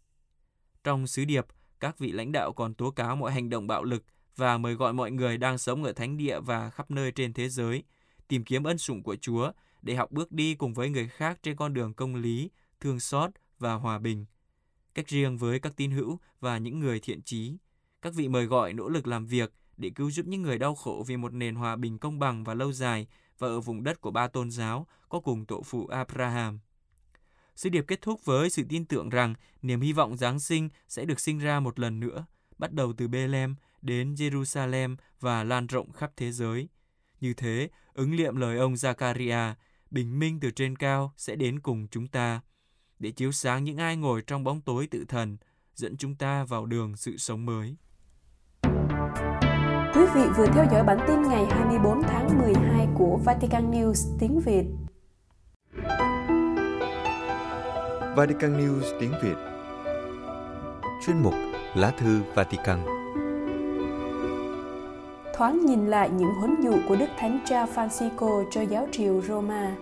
Trong 0.84 1.08
sứ 1.08 1.26
điệp, 1.26 1.46
các 1.80 2.00
vị 2.00 2.12
lãnh 2.12 2.32
đạo 2.32 2.54
còn 2.54 2.74
tố 2.74 2.92
cáo 2.92 3.16
mọi 3.16 3.32
hành 3.32 3.50
động 3.50 3.68
bạo 3.68 3.84
lực 3.84 4.04
và 4.36 4.58
mời 4.58 4.74
gọi 4.74 4.94
mọi 4.94 5.12
người 5.12 5.38
đang 5.38 5.58
sống 5.58 5.84
ở 5.84 5.94
thánh 5.94 6.18
địa 6.18 6.40
và 6.40 6.70
khắp 6.70 6.92
nơi 6.92 7.12
trên 7.12 7.34
thế 7.34 7.50
giới 7.50 7.84
tìm 8.34 8.44
kiếm 8.44 8.64
ân 8.64 8.78
sủng 8.78 9.04
của 9.04 9.16
Chúa 9.16 9.52
để 9.82 9.96
học 9.96 10.12
bước 10.12 10.32
đi 10.32 10.56
cùng 10.56 10.74
với 10.74 10.90
người 10.90 11.08
khác 11.08 11.40
trên 11.44 11.56
con 11.56 11.74
đường 11.74 11.94
công 11.94 12.16
lý, 12.16 12.50
thương 12.80 13.00
xót 13.00 13.32
và 13.60 13.74
hòa 13.74 14.00
bình. 14.00 14.26
Cách 14.94 15.08
riêng 15.08 15.38
với 15.38 15.60
các 15.60 15.74
tín 15.76 15.92
hữu 15.92 16.20
và 16.40 16.58
những 16.58 16.80
người 16.80 17.00
thiện 17.00 17.22
trí, 17.22 17.58
các 18.02 18.14
vị 18.14 18.28
mời 18.28 18.46
gọi 18.46 18.74
nỗ 18.74 18.90
lực 18.90 19.08
làm 19.08 19.26
việc 19.26 19.54
để 19.78 19.92
cứu 19.96 20.12
giúp 20.12 20.26
những 20.28 20.42
người 20.42 20.58
đau 20.58 20.76
khổ 20.76 21.04
vì 21.08 21.18
một 21.18 21.34
nền 21.34 21.56
hòa 21.56 21.76
bình 21.76 22.00
công 22.00 22.20
bằng 22.20 22.44
và 22.44 22.54
lâu 22.54 22.72
dài 22.72 23.08
và 23.40 23.48
ở 23.48 23.60
vùng 23.60 23.84
đất 23.84 24.02
của 24.02 24.12
ba 24.12 24.28
tôn 24.28 24.52
giáo 24.52 24.88
có 25.10 25.20
cùng 25.20 25.46
tổ 25.46 25.62
phụ 25.66 25.88
Abraham. 25.88 26.60
Sứ 27.56 27.70
điệp 27.70 27.86
kết 27.88 28.02
thúc 28.02 28.26
với 28.26 28.50
sự 28.50 28.64
tin 28.70 28.86
tưởng 28.86 29.10
rằng 29.10 29.36
niềm 29.62 29.82
hy 29.82 29.94
vọng 29.94 30.18
Giáng 30.18 30.40
sinh 30.40 30.70
sẽ 30.88 31.06
được 31.06 31.20
sinh 31.20 31.40
ra 31.40 31.60
một 31.60 31.80
lần 31.80 32.00
nữa, 32.00 32.26
bắt 32.58 32.74
đầu 32.74 32.94
từ 32.98 33.08
Bethlehem 33.08 33.56
đến 33.82 34.14
Jerusalem 34.14 34.96
và 35.20 35.44
lan 35.44 35.68
rộng 35.68 35.92
khắp 35.92 36.12
thế 36.16 36.32
giới. 36.32 36.70
Như 37.22 37.34
thế, 37.34 37.70
ứng 37.94 38.16
liệm 38.16 38.36
lời 38.36 38.58
ông 38.58 38.74
Zakaria, 38.74 39.54
bình 39.92 40.20
minh 40.20 40.40
từ 40.40 40.52
trên 40.52 40.76
cao 40.76 41.14
sẽ 41.18 41.36
đến 41.36 41.60
cùng 41.60 41.88
chúng 41.92 42.08
ta, 42.08 42.42
để 43.00 43.12
chiếu 43.12 43.32
sáng 43.32 43.64
những 43.64 43.78
ai 43.78 43.98
ngồi 43.98 44.22
trong 44.28 44.44
bóng 44.44 44.62
tối 44.62 44.88
tự 44.92 45.06
thần, 45.08 45.38
dẫn 45.76 45.98
chúng 45.98 46.16
ta 46.16 46.44
vào 46.44 46.66
đường 46.66 46.96
sự 46.96 47.18
sống 47.18 47.46
mới. 47.46 47.76
Quý 49.94 50.02
vị 50.16 50.22
vừa 50.38 50.46
theo 50.46 50.66
dõi 50.72 50.84
bản 50.84 50.98
tin 51.08 51.22
ngày 51.22 51.46
24 51.50 52.02
tháng 52.04 52.38
12 52.40 52.88
của 52.98 53.20
Vatican 53.26 53.72
News 53.72 54.18
tiếng 54.20 54.40
Việt. 54.40 54.66
Vatican 58.16 58.58
News 58.58 59.00
tiếng 59.00 59.14
Việt 59.24 59.36
chuyên 61.06 61.20
mục 61.24 61.34
Lá 61.76 61.92
thư 61.98 62.22
Vatican. 62.36 63.03
Thoáng 65.38 65.66
nhìn 65.66 65.88
lại 65.88 66.10
những 66.18 66.34
huấn 66.40 66.56
dụ 66.64 66.74
của 66.88 66.96
Đức 66.96 67.06
Thánh 67.18 67.40
Cha 67.46 67.66
Francisco 67.66 68.46
cho 68.52 68.62
giáo 68.62 68.88
triều 68.92 69.22
Roma. 69.22 69.76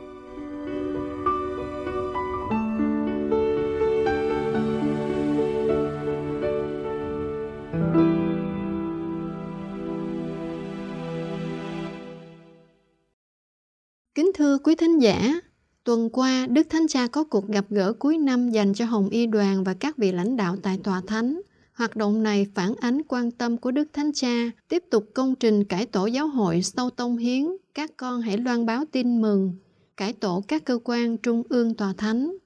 Kính 14.15 14.31
thưa 14.35 14.57
quý 14.63 14.75
thính 14.75 14.99
giả, 14.99 15.39
tuần 15.83 16.09
qua 16.09 16.47
Đức 16.49 16.67
Thánh 16.69 16.87
Cha 16.87 17.07
có 17.07 17.23
cuộc 17.23 17.47
gặp 17.47 17.65
gỡ 17.69 17.93
cuối 17.93 18.17
năm 18.17 18.49
dành 18.49 18.73
cho 18.73 18.85
Hồng 18.85 19.09
Y 19.09 19.25
đoàn 19.25 19.63
và 19.63 19.73
các 19.73 19.97
vị 19.97 20.11
lãnh 20.11 20.37
đạo 20.37 20.55
tại 20.63 20.79
Tòa 20.83 21.01
Thánh. 21.07 21.41
Hoạt 21.81 21.95
động 21.95 22.23
này 22.23 22.47
phản 22.55 22.75
ánh 22.79 23.01
quan 23.07 23.31
tâm 23.31 23.57
của 23.57 23.71
Đức 23.71 23.87
Thánh 23.93 24.11
Cha 24.13 24.51
tiếp 24.69 24.83
tục 24.91 25.05
công 25.13 25.35
trình 25.35 25.63
cải 25.63 25.85
tổ 25.85 26.05
giáo 26.05 26.27
hội 26.27 26.61
sau 26.61 26.89
tông 26.89 27.17
hiến, 27.17 27.47
các 27.73 27.97
con 27.97 28.21
hãy 28.21 28.37
loan 28.37 28.65
báo 28.65 28.83
tin 28.91 29.21
mừng, 29.21 29.53
cải 29.97 30.13
tổ 30.13 30.43
các 30.47 30.65
cơ 30.65 30.79
quan 30.83 31.17
trung 31.17 31.43
ương 31.49 31.73
tòa 31.73 31.93
thánh. 31.97 32.37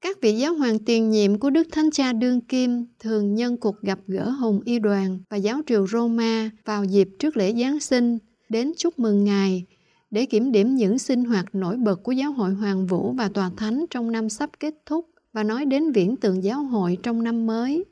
Các 0.00 0.20
vị 0.20 0.32
giáo 0.32 0.54
hoàng 0.54 0.78
tiền 0.78 1.10
nhiệm 1.10 1.38
của 1.38 1.50
Đức 1.50 1.68
Thánh 1.72 1.90
Cha 1.90 2.12
Đương 2.12 2.40
Kim 2.40 2.86
thường 2.98 3.34
nhân 3.34 3.56
cuộc 3.56 3.82
gặp 3.82 3.98
gỡ 4.06 4.30
Hồng 4.30 4.60
Y 4.64 4.78
đoàn 4.78 5.18
và 5.30 5.36
giáo 5.36 5.60
triều 5.66 5.86
Roma 5.86 6.50
vào 6.64 6.84
dịp 6.84 7.08
trước 7.18 7.36
lễ 7.36 7.54
Giáng 7.54 7.80
sinh 7.80 8.18
đến 8.48 8.72
chúc 8.76 8.98
mừng 8.98 9.24
Ngài 9.24 9.64
để 10.10 10.26
kiểm 10.26 10.52
điểm 10.52 10.74
những 10.74 10.98
sinh 10.98 11.24
hoạt 11.24 11.54
nổi 11.54 11.76
bật 11.76 12.02
của 12.02 12.12
giáo 12.12 12.32
hội 12.32 12.54
Hoàng 12.54 12.86
Vũ 12.86 13.12
và 13.12 13.28
Tòa 13.28 13.50
Thánh 13.56 13.84
trong 13.90 14.12
năm 14.12 14.28
sắp 14.28 14.50
kết 14.60 14.74
thúc 14.86 15.06
và 15.32 15.42
nói 15.44 15.64
đến 15.64 15.92
viễn 15.92 16.16
tượng 16.16 16.44
giáo 16.44 16.62
hội 16.64 16.98
trong 17.02 17.22
năm 17.22 17.46
mới. 17.46 17.84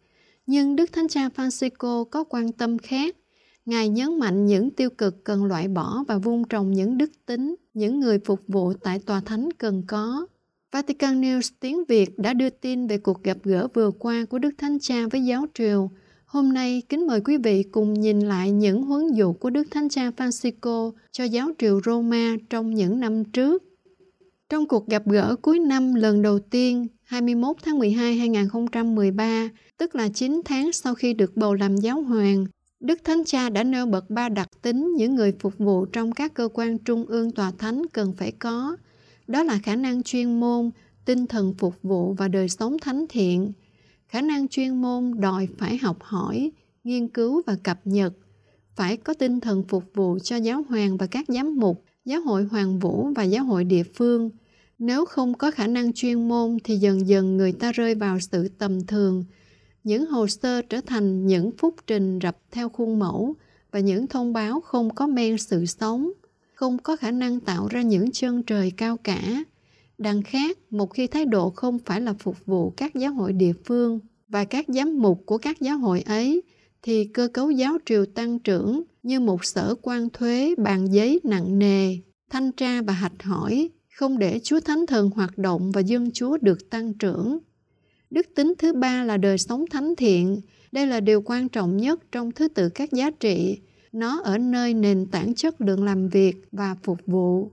Nhưng 0.46 0.76
Đức 0.76 0.92
Thánh 0.92 1.08
Cha 1.08 1.28
Francisco 1.28 2.04
có 2.04 2.24
quan 2.24 2.52
tâm 2.52 2.78
khác. 2.78 3.16
Ngài 3.64 3.88
nhấn 3.88 4.18
mạnh 4.18 4.46
những 4.46 4.70
tiêu 4.70 4.90
cực 4.90 5.24
cần 5.24 5.44
loại 5.44 5.68
bỏ 5.68 6.04
và 6.08 6.18
vun 6.18 6.42
trồng 6.48 6.72
những 6.72 6.98
đức 6.98 7.10
tính, 7.26 7.54
những 7.74 8.00
người 8.00 8.18
phục 8.18 8.40
vụ 8.48 8.72
tại 8.72 8.98
Tòa 8.98 9.20
Thánh 9.20 9.48
cần 9.58 9.82
có. 9.86 10.26
Vatican 10.72 11.20
News 11.20 11.50
tiếng 11.60 11.84
Việt 11.84 12.18
đã 12.18 12.34
đưa 12.34 12.50
tin 12.50 12.86
về 12.86 12.98
cuộc 12.98 13.22
gặp 13.22 13.36
gỡ 13.42 13.68
vừa 13.74 13.90
qua 13.90 14.24
của 14.30 14.38
Đức 14.38 14.50
Thánh 14.58 14.78
Cha 14.78 15.06
với 15.10 15.24
giáo 15.24 15.46
triều. 15.54 15.90
Hôm 16.26 16.52
nay, 16.52 16.82
kính 16.88 17.06
mời 17.06 17.20
quý 17.20 17.36
vị 17.36 17.62
cùng 17.62 17.94
nhìn 17.94 18.20
lại 18.20 18.50
những 18.50 18.82
huấn 18.82 19.12
dụ 19.14 19.32
của 19.32 19.50
Đức 19.50 19.64
Thánh 19.70 19.88
Cha 19.88 20.10
Francisco 20.10 20.92
cho 21.12 21.24
giáo 21.24 21.50
triều 21.58 21.80
Roma 21.84 22.36
trong 22.50 22.74
những 22.74 23.00
năm 23.00 23.24
trước. 23.24 23.62
Trong 24.52 24.66
cuộc 24.66 24.88
gặp 24.88 25.02
gỡ 25.06 25.36
cuối 25.42 25.58
năm 25.58 25.94
lần 25.94 26.22
đầu 26.22 26.38
tiên, 26.38 26.86
21 27.02 27.56
tháng 27.62 27.78
12 27.78 28.16
2013, 28.16 29.48
tức 29.78 29.94
là 29.94 30.08
9 30.08 30.42
tháng 30.44 30.72
sau 30.72 30.94
khi 30.94 31.14
được 31.14 31.36
bầu 31.36 31.54
làm 31.54 31.76
giáo 31.76 32.02
hoàng, 32.02 32.46
Đức 32.80 33.00
Thánh 33.04 33.24
Cha 33.24 33.48
đã 33.48 33.64
nêu 33.64 33.86
bật 33.86 34.10
ba 34.10 34.28
đặc 34.28 34.48
tính 34.62 34.94
những 34.96 35.14
người 35.14 35.32
phục 35.40 35.58
vụ 35.58 35.84
trong 35.84 36.12
các 36.12 36.34
cơ 36.34 36.48
quan 36.54 36.78
trung 36.78 37.04
ương 37.06 37.30
tòa 37.30 37.52
thánh 37.58 37.82
cần 37.92 38.12
phải 38.12 38.32
có. 38.32 38.76
Đó 39.26 39.42
là 39.42 39.58
khả 39.62 39.76
năng 39.76 40.02
chuyên 40.02 40.40
môn, 40.40 40.70
tinh 41.04 41.26
thần 41.26 41.54
phục 41.58 41.74
vụ 41.82 42.14
và 42.14 42.28
đời 42.28 42.48
sống 42.48 42.76
thánh 42.78 43.06
thiện. 43.08 43.52
Khả 44.08 44.20
năng 44.20 44.48
chuyên 44.48 44.82
môn 44.82 45.20
đòi 45.20 45.48
phải 45.58 45.78
học 45.78 45.96
hỏi, 46.00 46.50
nghiên 46.84 47.08
cứu 47.08 47.42
và 47.46 47.56
cập 47.62 47.80
nhật, 47.84 48.12
phải 48.76 48.96
có 48.96 49.14
tinh 49.14 49.40
thần 49.40 49.64
phục 49.68 49.84
vụ 49.94 50.18
cho 50.18 50.36
giáo 50.36 50.64
hoàng 50.68 50.96
và 50.96 51.06
các 51.06 51.24
giám 51.28 51.56
mục, 51.56 51.84
giáo 52.04 52.20
hội 52.20 52.44
hoàng 52.44 52.78
vũ 52.78 53.08
và 53.16 53.22
giáo 53.22 53.44
hội 53.44 53.64
địa 53.64 53.82
phương. 53.82 54.30
Nếu 54.84 55.04
không 55.04 55.34
có 55.34 55.50
khả 55.50 55.66
năng 55.66 55.92
chuyên 55.92 56.28
môn 56.28 56.56
thì 56.64 56.76
dần 56.76 57.06
dần 57.08 57.36
người 57.36 57.52
ta 57.52 57.72
rơi 57.72 57.94
vào 57.94 58.20
sự 58.20 58.48
tầm 58.48 58.86
thường, 58.86 59.24
những 59.84 60.06
hồ 60.06 60.26
sơ 60.26 60.62
trở 60.62 60.80
thành 60.80 61.26
những 61.26 61.50
phúc 61.58 61.74
trình 61.86 62.18
rập 62.22 62.38
theo 62.50 62.68
khuôn 62.68 62.98
mẫu 62.98 63.34
và 63.70 63.80
những 63.80 64.06
thông 64.06 64.32
báo 64.32 64.60
không 64.60 64.94
có 64.94 65.06
men 65.06 65.38
sự 65.38 65.66
sống, 65.66 66.12
không 66.54 66.78
có 66.78 66.96
khả 66.96 67.10
năng 67.10 67.40
tạo 67.40 67.68
ra 67.70 67.82
những 67.82 68.12
chân 68.12 68.42
trời 68.42 68.72
cao 68.76 68.96
cả. 68.96 69.44
Đằng 69.98 70.22
khác, 70.22 70.58
một 70.70 70.86
khi 70.94 71.06
thái 71.06 71.24
độ 71.24 71.50
không 71.50 71.78
phải 71.78 72.00
là 72.00 72.14
phục 72.18 72.46
vụ 72.46 72.70
các 72.70 72.94
giáo 72.94 73.12
hội 73.12 73.32
địa 73.32 73.52
phương 73.64 74.00
và 74.28 74.44
các 74.44 74.64
giám 74.68 74.98
mục 74.98 75.22
của 75.26 75.38
các 75.38 75.60
giáo 75.60 75.78
hội 75.78 76.00
ấy, 76.00 76.42
thì 76.82 77.04
cơ 77.04 77.28
cấu 77.32 77.50
giáo 77.50 77.78
triều 77.86 78.06
tăng 78.06 78.38
trưởng 78.38 78.82
như 79.02 79.20
một 79.20 79.44
sở 79.44 79.74
quan 79.82 80.08
thuế 80.10 80.54
bàn 80.58 80.92
giấy 80.92 81.20
nặng 81.24 81.58
nề, 81.58 81.96
thanh 82.30 82.52
tra 82.52 82.82
và 82.82 82.92
hạch 82.92 83.22
hỏi, 83.22 83.70
không 84.02 84.18
để 84.18 84.40
Chúa 84.42 84.60
Thánh 84.60 84.86
Thần 84.86 85.10
hoạt 85.10 85.38
động 85.38 85.72
và 85.72 85.80
dân 85.80 86.10
Chúa 86.10 86.38
được 86.40 86.70
tăng 86.70 86.94
trưởng. 86.94 87.38
Đức 88.10 88.26
tính 88.34 88.54
thứ 88.58 88.72
ba 88.72 89.04
là 89.04 89.16
đời 89.16 89.38
sống 89.38 89.64
thánh 89.70 89.96
thiện. 89.96 90.40
Đây 90.72 90.86
là 90.86 91.00
điều 91.00 91.22
quan 91.24 91.48
trọng 91.48 91.76
nhất 91.76 92.00
trong 92.12 92.32
thứ 92.32 92.48
tự 92.48 92.68
các 92.68 92.92
giá 92.92 93.10
trị. 93.10 93.58
Nó 93.92 94.20
ở 94.24 94.38
nơi 94.38 94.74
nền 94.74 95.06
tảng 95.06 95.34
chất 95.34 95.60
lượng 95.60 95.84
làm 95.84 96.08
việc 96.08 96.34
và 96.52 96.76
phục 96.82 96.98
vụ. 97.06 97.50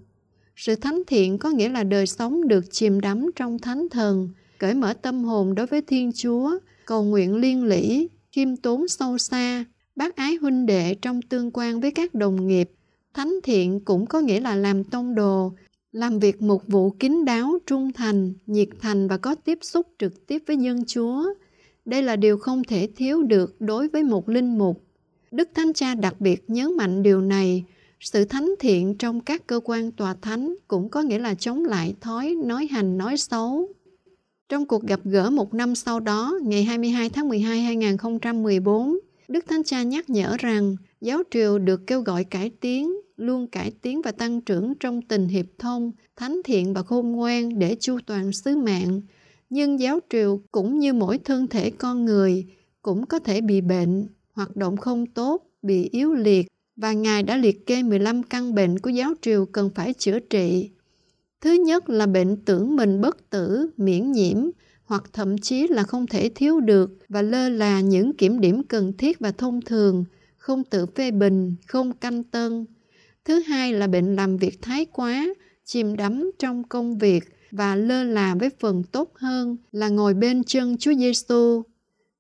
Sự 0.56 0.76
thánh 0.76 1.02
thiện 1.08 1.38
có 1.38 1.50
nghĩa 1.50 1.70
là 1.70 1.84
đời 1.84 2.08
sống 2.08 2.48
được 2.48 2.66
chìm 2.72 3.02
đắm 3.02 3.26
trong 3.36 3.60
thánh 3.60 3.90
thần, 3.90 4.30
cởi 4.58 4.74
mở 4.74 4.94
tâm 4.94 5.24
hồn 5.24 5.56
đối 5.56 5.66
với 5.66 5.82
Thiên 5.82 6.12
Chúa, 6.12 6.52
cầu 6.86 7.04
nguyện 7.04 7.36
liên 7.36 7.64
lỉ, 7.64 8.08
khiêm 8.32 8.56
tốn 8.56 8.88
sâu 8.88 9.18
xa, 9.18 9.66
bác 9.96 10.16
ái 10.16 10.36
huynh 10.36 10.66
đệ 10.66 10.96
trong 11.02 11.22
tương 11.22 11.52
quan 11.54 11.80
với 11.80 11.92
các 11.92 12.14
đồng 12.14 12.48
nghiệp. 12.48 12.72
Thánh 13.14 13.34
thiện 13.44 13.80
cũng 13.80 14.06
có 14.06 14.20
nghĩa 14.20 14.40
là 14.40 14.56
làm 14.56 14.84
tông 14.84 15.16
đồ, 15.16 15.54
làm 15.92 16.20
việc 16.20 16.42
một 16.42 16.68
vụ 16.68 16.90
kín 16.90 17.26
đáo, 17.26 17.58
trung 17.66 17.94
thành, 17.94 18.34
nhiệt 18.48 18.70
thành 18.82 19.08
và 19.08 19.18
có 19.18 19.36
tiếp 19.36 19.60
xúc 19.62 19.88
trực 20.00 20.28
tiếp 20.28 20.44
với 20.48 20.58
dân 20.58 20.86
Chúa. 20.86 21.34
Đây 21.86 22.04
là 22.04 22.16
điều 22.16 22.38
không 22.38 22.64
thể 22.64 22.90
thiếu 22.96 23.24
được 23.24 23.56
đối 23.62 23.88
với 23.88 24.04
một 24.04 24.30
linh 24.30 24.58
mục. 24.58 24.84
Đức 25.32 25.50
Thánh 25.54 25.74
Cha 25.74 25.96
đặc 25.96 26.22
biệt 26.22 26.44
nhấn 26.48 26.78
mạnh 26.78 27.04
điều 27.04 27.22
này, 27.22 27.64
sự 28.00 28.26
thánh 28.26 28.56
thiện 28.60 28.96
trong 28.96 29.22
các 29.22 29.48
cơ 29.48 29.60
quan 29.64 29.92
tòa 29.92 30.16
thánh 30.22 30.56
cũng 30.68 30.90
có 30.90 31.02
nghĩa 31.02 31.20
là 31.20 31.36
chống 31.36 31.66
lại 31.66 31.96
thói 32.02 32.36
nói 32.46 32.68
hành 32.72 32.98
nói 32.98 33.18
xấu. 33.18 33.68
Trong 34.50 34.66
cuộc 34.66 34.84
gặp 34.84 35.00
gỡ 35.04 35.30
một 35.30 35.54
năm 35.54 35.76
sau 35.76 36.00
đó, 36.00 36.40
ngày 36.44 36.64
22 36.64 37.10
tháng 37.10 37.30
12 37.30 37.62
2014, 37.62 38.98
Đức 39.28 39.46
Thánh 39.48 39.64
Cha 39.64 39.84
nhắc 39.84 40.10
nhở 40.10 40.36
rằng 40.40 40.76
giáo 41.02 41.24
triều 41.32 41.60
được 41.60 41.88
kêu 41.88 42.02
gọi 42.02 42.24
cải 42.24 42.50
tiến, 42.50 42.94
luôn 43.20 43.48
cải 43.48 43.72
tiến 43.82 44.02
và 44.02 44.12
tăng 44.12 44.42
trưởng 44.42 44.74
trong 44.80 45.02
tình 45.02 45.28
hiệp 45.28 45.46
thông, 45.60 45.92
thánh 46.16 46.42
thiện 46.46 46.74
và 46.74 46.84
khôn 46.84 47.12
ngoan 47.12 47.60
để 47.60 47.76
chu 47.80 48.00
toàn 48.06 48.32
sứ 48.32 48.58
mạng. 48.58 49.02
Nhưng 49.50 49.80
giáo 49.80 50.00
triều 50.10 50.42
cũng 50.52 50.80
như 50.80 50.94
mỗi 50.94 51.18
thân 51.18 51.48
thể 51.48 51.70
con 51.70 52.06
người 52.06 52.46
cũng 52.82 53.06
có 53.06 53.20
thể 53.20 53.42
bị 53.42 53.62
bệnh, 53.62 54.08
hoạt 54.34 54.56
động 54.56 54.78
không 54.78 55.06
tốt, 55.06 55.44
bị 55.62 55.90
yếu 55.92 56.14
liệt 56.14 56.48
và 56.76 56.94
Ngài 56.94 57.24
đã 57.24 57.38
liệt 57.38 57.66
kê 57.66 57.84
15 57.84 58.24
căn 58.24 58.56
bệnh 58.56 58.80
của 58.80 58.90
giáo 58.90 59.14
triều 59.22 59.46
cần 59.46 59.70
phải 59.76 59.94
chữa 59.94 60.20
trị. 60.20 60.70
Thứ 61.42 61.52
nhất 61.52 61.90
là 61.90 62.06
bệnh 62.06 62.38
tưởng 62.46 62.76
mình 62.76 63.02
bất 63.02 63.30
tử, 63.30 63.70
miễn 63.78 64.12
nhiễm, 64.12 64.38
hoặc 64.84 65.04
thậm 65.14 65.38
chí 65.38 65.68
là 65.68 65.84
không 65.84 66.08
thể 66.08 66.30
thiếu 66.36 66.60
được 66.60 66.98
và 67.10 67.22
lơ 67.22 67.50
là 67.50 67.82
những 67.82 68.14
kiểm 68.14 68.40
điểm 68.40 68.64
cần 68.64 68.94
thiết 68.98 69.20
và 69.20 69.32
thông 69.32 69.62
thường, 69.62 70.06
không 70.38 70.64
tự 70.64 70.86
phê 70.86 71.12
bình, 71.12 71.56
không 71.68 71.94
canh 71.94 72.24
tân. 72.24 72.66
Thứ 73.30 73.40
hai 73.40 73.74
là 73.74 73.88
bệnh 73.88 74.16
làm 74.16 74.38
việc 74.38 74.62
thái 74.62 74.86
quá, 74.86 75.28
chìm 75.66 75.96
đắm 75.96 76.32
trong 76.40 76.64
công 76.64 76.98
việc 76.98 77.24
và 77.52 77.76
lơ 77.76 78.04
là 78.04 78.36
với 78.36 78.50
phần 78.60 78.84
tốt 78.84 79.14
hơn 79.16 79.58
là 79.72 79.90
ngồi 79.90 80.14
bên 80.14 80.44
chân 80.44 80.78
Chúa 80.78 80.94
Giêsu. 80.94 81.64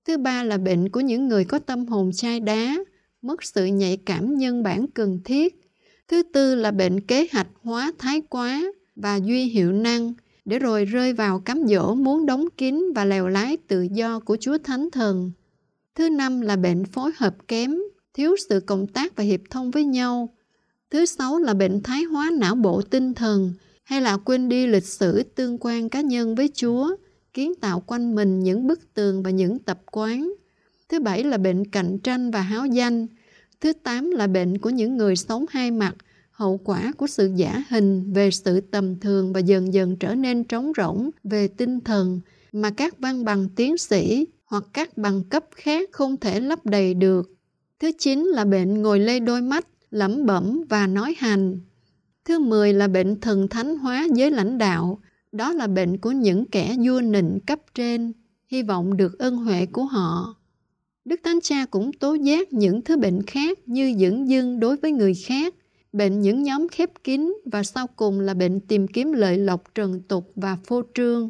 Thứ 0.05 0.17
ba 0.17 0.43
là 0.43 0.57
bệnh 0.57 0.89
của 0.89 0.99
những 0.99 1.27
người 1.27 1.45
có 1.45 1.59
tâm 1.59 1.85
hồn 1.85 2.11
chai 2.13 2.39
đá, 2.39 2.77
mất 3.21 3.43
sự 3.43 3.65
nhạy 3.65 3.97
cảm 3.97 4.37
nhân 4.37 4.63
bản 4.63 4.85
cần 4.87 5.19
thiết. 5.25 5.61
Thứ 6.07 6.23
tư 6.23 6.55
là 6.55 6.71
bệnh 6.71 7.01
kế 7.01 7.27
hoạch 7.31 7.47
hóa 7.61 7.91
thái 7.97 8.21
quá 8.29 8.63
và 8.95 9.15
duy 9.15 9.43
hiệu 9.43 9.71
năng, 9.71 10.13
để 10.45 10.59
rồi 10.59 10.85
rơi 10.85 11.13
vào 11.13 11.39
cám 11.39 11.67
dỗ 11.67 11.95
muốn 11.95 12.25
đóng 12.25 12.45
kín 12.57 12.83
và 12.95 13.05
lèo 13.05 13.27
lái 13.27 13.57
tự 13.57 13.87
do 13.91 14.19
của 14.19 14.37
Chúa 14.39 14.57
Thánh 14.57 14.89
Thần. 14.91 15.31
Thứ 15.95 16.09
năm 16.09 16.41
là 16.41 16.55
bệnh 16.55 16.85
phối 16.85 17.11
hợp 17.17 17.35
kém, 17.47 17.75
thiếu 18.13 18.35
sự 18.49 18.59
cộng 18.59 18.87
tác 18.87 19.15
và 19.15 19.23
hiệp 19.23 19.41
thông 19.49 19.71
với 19.71 19.83
nhau. 19.85 20.29
Thứ 20.91 21.05
sáu 21.05 21.39
là 21.39 21.53
bệnh 21.53 21.83
thái 21.83 22.03
hóa 22.03 22.31
não 22.37 22.55
bộ 22.55 22.81
tinh 22.81 23.13
thần 23.13 23.53
hay 23.83 24.01
là 24.01 24.17
quên 24.17 24.49
đi 24.49 24.67
lịch 24.67 24.85
sử 24.85 25.23
tương 25.23 25.57
quan 25.59 25.89
cá 25.89 26.01
nhân 26.01 26.35
với 26.35 26.49
Chúa, 26.53 26.95
kiến 27.33 27.55
tạo 27.55 27.79
quanh 27.79 28.15
mình 28.15 28.39
những 28.39 28.67
bức 28.67 28.93
tường 28.93 29.23
và 29.23 29.29
những 29.29 29.59
tập 29.59 29.81
quán. 29.91 30.33
Thứ 30.89 30.99
bảy 30.99 31.23
là 31.23 31.37
bệnh 31.37 31.71
cạnh 31.71 31.99
tranh 31.99 32.31
và 32.31 32.41
háo 32.41 32.65
danh. 32.65 33.07
Thứ 33.61 33.73
tám 33.73 34.11
là 34.11 34.27
bệnh 34.27 34.57
của 34.57 34.69
những 34.69 34.97
người 34.97 35.15
sống 35.15 35.45
hai 35.49 35.71
mặt– 35.71 35.95
hậu 36.39 36.57
quả 36.57 36.91
của 36.97 37.07
sự 37.07 37.31
giả 37.35 37.63
hình 37.69 38.13
về 38.13 38.31
sự 38.31 38.61
tầm 38.61 38.99
thường 38.99 39.33
và 39.33 39.39
dần 39.39 39.73
dần 39.73 39.95
trở 39.95 40.15
nên 40.15 40.43
trống 40.43 40.71
rỗng 40.77 41.09
về 41.23 41.47
tinh 41.47 41.79
thần 41.79 42.21
mà 42.51 42.69
các 42.69 42.99
văn 42.99 43.25
bằng 43.25 43.49
tiến 43.55 43.77
sĩ 43.77 44.27
hoặc 44.45 44.63
các 44.73 44.97
bằng 44.97 45.23
cấp 45.23 45.45
khác 45.55 45.89
không 45.91 46.17
thể 46.17 46.39
lấp 46.39 46.65
đầy 46.65 46.93
được. 46.93 47.31
Thứ 47.79 47.91
chín 47.99 48.23
là 48.23 48.45
bệnh 48.45 48.81
ngồi 48.81 48.99
lê 48.99 49.19
đôi 49.19 49.41
mắt, 49.41 49.67
lẩm 49.91 50.25
bẩm 50.25 50.63
và 50.69 50.87
nói 50.87 51.15
hành. 51.17 51.59
Thứ 52.25 52.39
mười 52.39 52.73
là 52.73 52.87
bệnh 52.87 53.19
thần 53.19 53.47
thánh 53.47 53.77
hóa 53.77 54.07
giới 54.15 54.31
lãnh 54.31 54.57
đạo, 54.57 54.99
đó 55.31 55.53
là 55.53 55.67
bệnh 55.67 55.97
của 55.97 56.11
những 56.11 56.45
kẻ 56.45 56.75
vua 56.85 57.01
nịnh 57.01 57.39
cấp 57.47 57.59
trên, 57.75 58.13
hy 58.47 58.63
vọng 58.63 58.97
được 58.97 59.19
ân 59.19 59.37
huệ 59.37 59.65
của 59.65 59.83
họ. 59.83 60.35
Đức 61.05 61.19
Thánh 61.23 61.39
Cha 61.41 61.65
cũng 61.65 61.93
tố 61.93 62.13
giác 62.13 62.53
những 62.53 62.81
thứ 62.81 62.97
bệnh 62.97 63.23
khác 63.23 63.59
như 63.65 63.95
dưỡng 63.99 64.29
dưng 64.29 64.59
đối 64.59 64.77
với 64.77 64.91
người 64.91 65.13
khác, 65.13 65.55
bệnh 65.93 66.21
những 66.21 66.43
nhóm 66.43 66.67
khép 66.67 66.89
kín 67.03 67.33
và 67.45 67.63
sau 67.63 67.87
cùng 67.87 68.19
là 68.19 68.33
bệnh 68.33 68.59
tìm 68.59 68.87
kiếm 68.87 69.13
lợi 69.13 69.37
lộc 69.37 69.75
trần 69.75 70.01
tục 70.07 70.31
và 70.35 70.57
phô 70.65 70.81
trương. 70.93 71.29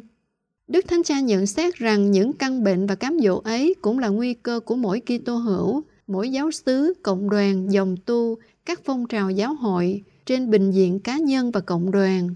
Đức 0.68 0.84
Thánh 0.88 1.02
Cha 1.02 1.20
nhận 1.20 1.46
xét 1.46 1.74
rằng 1.74 2.10
những 2.10 2.32
căn 2.32 2.64
bệnh 2.64 2.86
và 2.86 2.94
cám 2.94 3.18
dỗ 3.22 3.40
ấy 3.44 3.74
cũng 3.82 3.98
là 3.98 4.08
nguy 4.08 4.34
cơ 4.34 4.60
của 4.60 4.76
mỗi 4.76 5.00
Kitô 5.00 5.36
hữu, 5.36 5.82
mỗi 6.10 6.30
giáo 6.30 6.50
xứ, 6.50 6.94
cộng 7.02 7.30
đoàn, 7.30 7.72
dòng 7.72 7.96
tu, 8.06 8.36
các 8.64 8.80
phong 8.84 9.06
trào 9.08 9.30
giáo 9.30 9.54
hội 9.54 10.02
trên 10.26 10.50
bình 10.50 10.70
diện 10.70 11.00
cá 11.00 11.18
nhân 11.18 11.50
và 11.50 11.60
cộng 11.60 11.90
đoàn. 11.90 12.34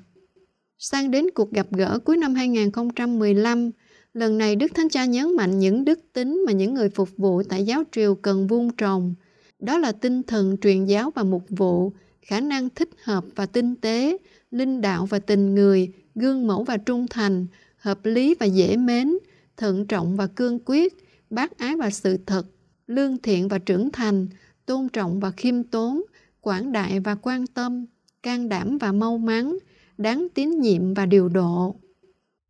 Sang 0.78 1.11
đến 1.11 1.26
cuộc 1.35 1.50
gặp 1.50 1.66
gỡ 1.71 1.99
cuối 2.04 2.16
năm 2.16 2.35
2015, 2.35 3.71
lần 4.12 4.38
này 4.38 4.57
Đức 4.57 4.75
Thánh 4.75 4.88
Cha 4.88 5.04
nhấn 5.04 5.37
mạnh 5.37 5.59
những 5.59 5.85
đức 5.85 6.00
tính 6.12 6.43
mà 6.47 6.52
những 6.52 6.75
người 6.75 6.88
phục 6.88 7.09
vụ 7.16 7.43
tại 7.43 7.64
giáo 7.64 7.83
triều 7.93 8.14
cần 8.14 8.47
vun 8.47 8.71
trồng. 8.78 9.14
Đó 9.59 9.78
là 9.78 9.93
tinh 9.93 10.23
thần 10.23 10.57
truyền 10.61 10.85
giáo 10.85 11.11
và 11.14 11.23
mục 11.23 11.43
vụ, 11.49 11.93
khả 12.23 12.40
năng 12.40 12.71
thích 12.71 12.90
hợp 13.02 13.25
và 13.37 13.47
tinh 13.47 13.76
tế, 13.76 14.16
linh 14.50 14.81
đạo 14.81 15.07
và 15.07 15.19
tình 15.19 15.54
người, 15.54 15.93
gương 16.14 16.47
mẫu 16.47 16.64
và 16.64 16.76
trung 16.76 17.07
thành, 17.11 17.47
hợp 17.76 17.99
lý 18.04 18.35
và 18.40 18.47
dễ 18.47 18.76
mến, 18.76 19.14
thận 19.57 19.87
trọng 19.87 20.16
và 20.16 20.26
cương 20.26 20.59
quyết, 20.64 20.95
bác 21.31 21.59
ái 21.59 21.76
và 21.76 21.90
sự 21.90 22.19
thật, 22.26 22.47
lương 22.87 23.19
thiện 23.19 23.49
và 23.49 23.59
trưởng 23.59 23.91
thành, 23.93 24.26
tôn 24.67 24.88
trọng 24.88 25.21
và 25.21 25.31
khiêm 25.31 25.62
tốn, 25.62 26.03
quảng 26.41 26.73
đại 26.73 27.00
và 27.00 27.14
quan 27.14 27.47
tâm, 27.47 27.87
can 28.23 28.49
đảm 28.49 28.79
và 28.79 28.93
mau 28.93 29.19
mắn, 29.19 29.59
đáng 29.99 30.26
tín 30.35 30.61
nhiệm 30.61 30.95
và 30.95 31.07
điều 31.07 31.29
độ. 31.29 31.76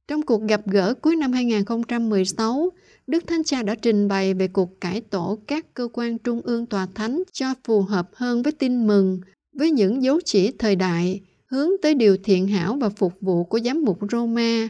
Trong 0.09 0.23
cuộc 0.23 0.43
gặp 0.43 0.61
gỡ 0.67 0.95
cuối 0.95 1.17
năm 1.17 1.33
2016, 1.33 2.71
Đức 3.07 3.26
Thánh 3.26 3.45
Cha 3.45 3.62
đã 3.62 3.75
trình 3.75 4.09
bày 4.09 4.35
về 4.35 4.49
cuộc 4.49 4.81
cải 4.81 5.00
tổ 5.00 5.38
các 5.47 5.75
cơ 5.75 5.88
quan 5.93 6.19
trung 6.19 6.41
ương 6.41 6.67
tòa 6.67 6.87
thánh 6.95 7.23
cho 7.33 7.55
phù 7.64 7.83
hợp 7.83 8.11
hơn 8.14 8.43
với 8.43 8.53
tin 8.53 8.87
mừng, 8.87 9.21
với 9.53 9.71
những 9.71 10.03
dấu 10.03 10.21
chỉ 10.25 10.53
thời 10.59 10.76
đại, 10.76 11.21
hướng 11.47 11.71
tới 11.83 11.95
điều 11.95 12.17
thiện 12.25 12.47
hảo 12.47 12.76
và 12.81 12.88
phục 12.88 13.12
vụ 13.21 13.45
của 13.45 13.61
giám 13.61 13.85
mục 13.85 13.99
Roma. 14.12 14.69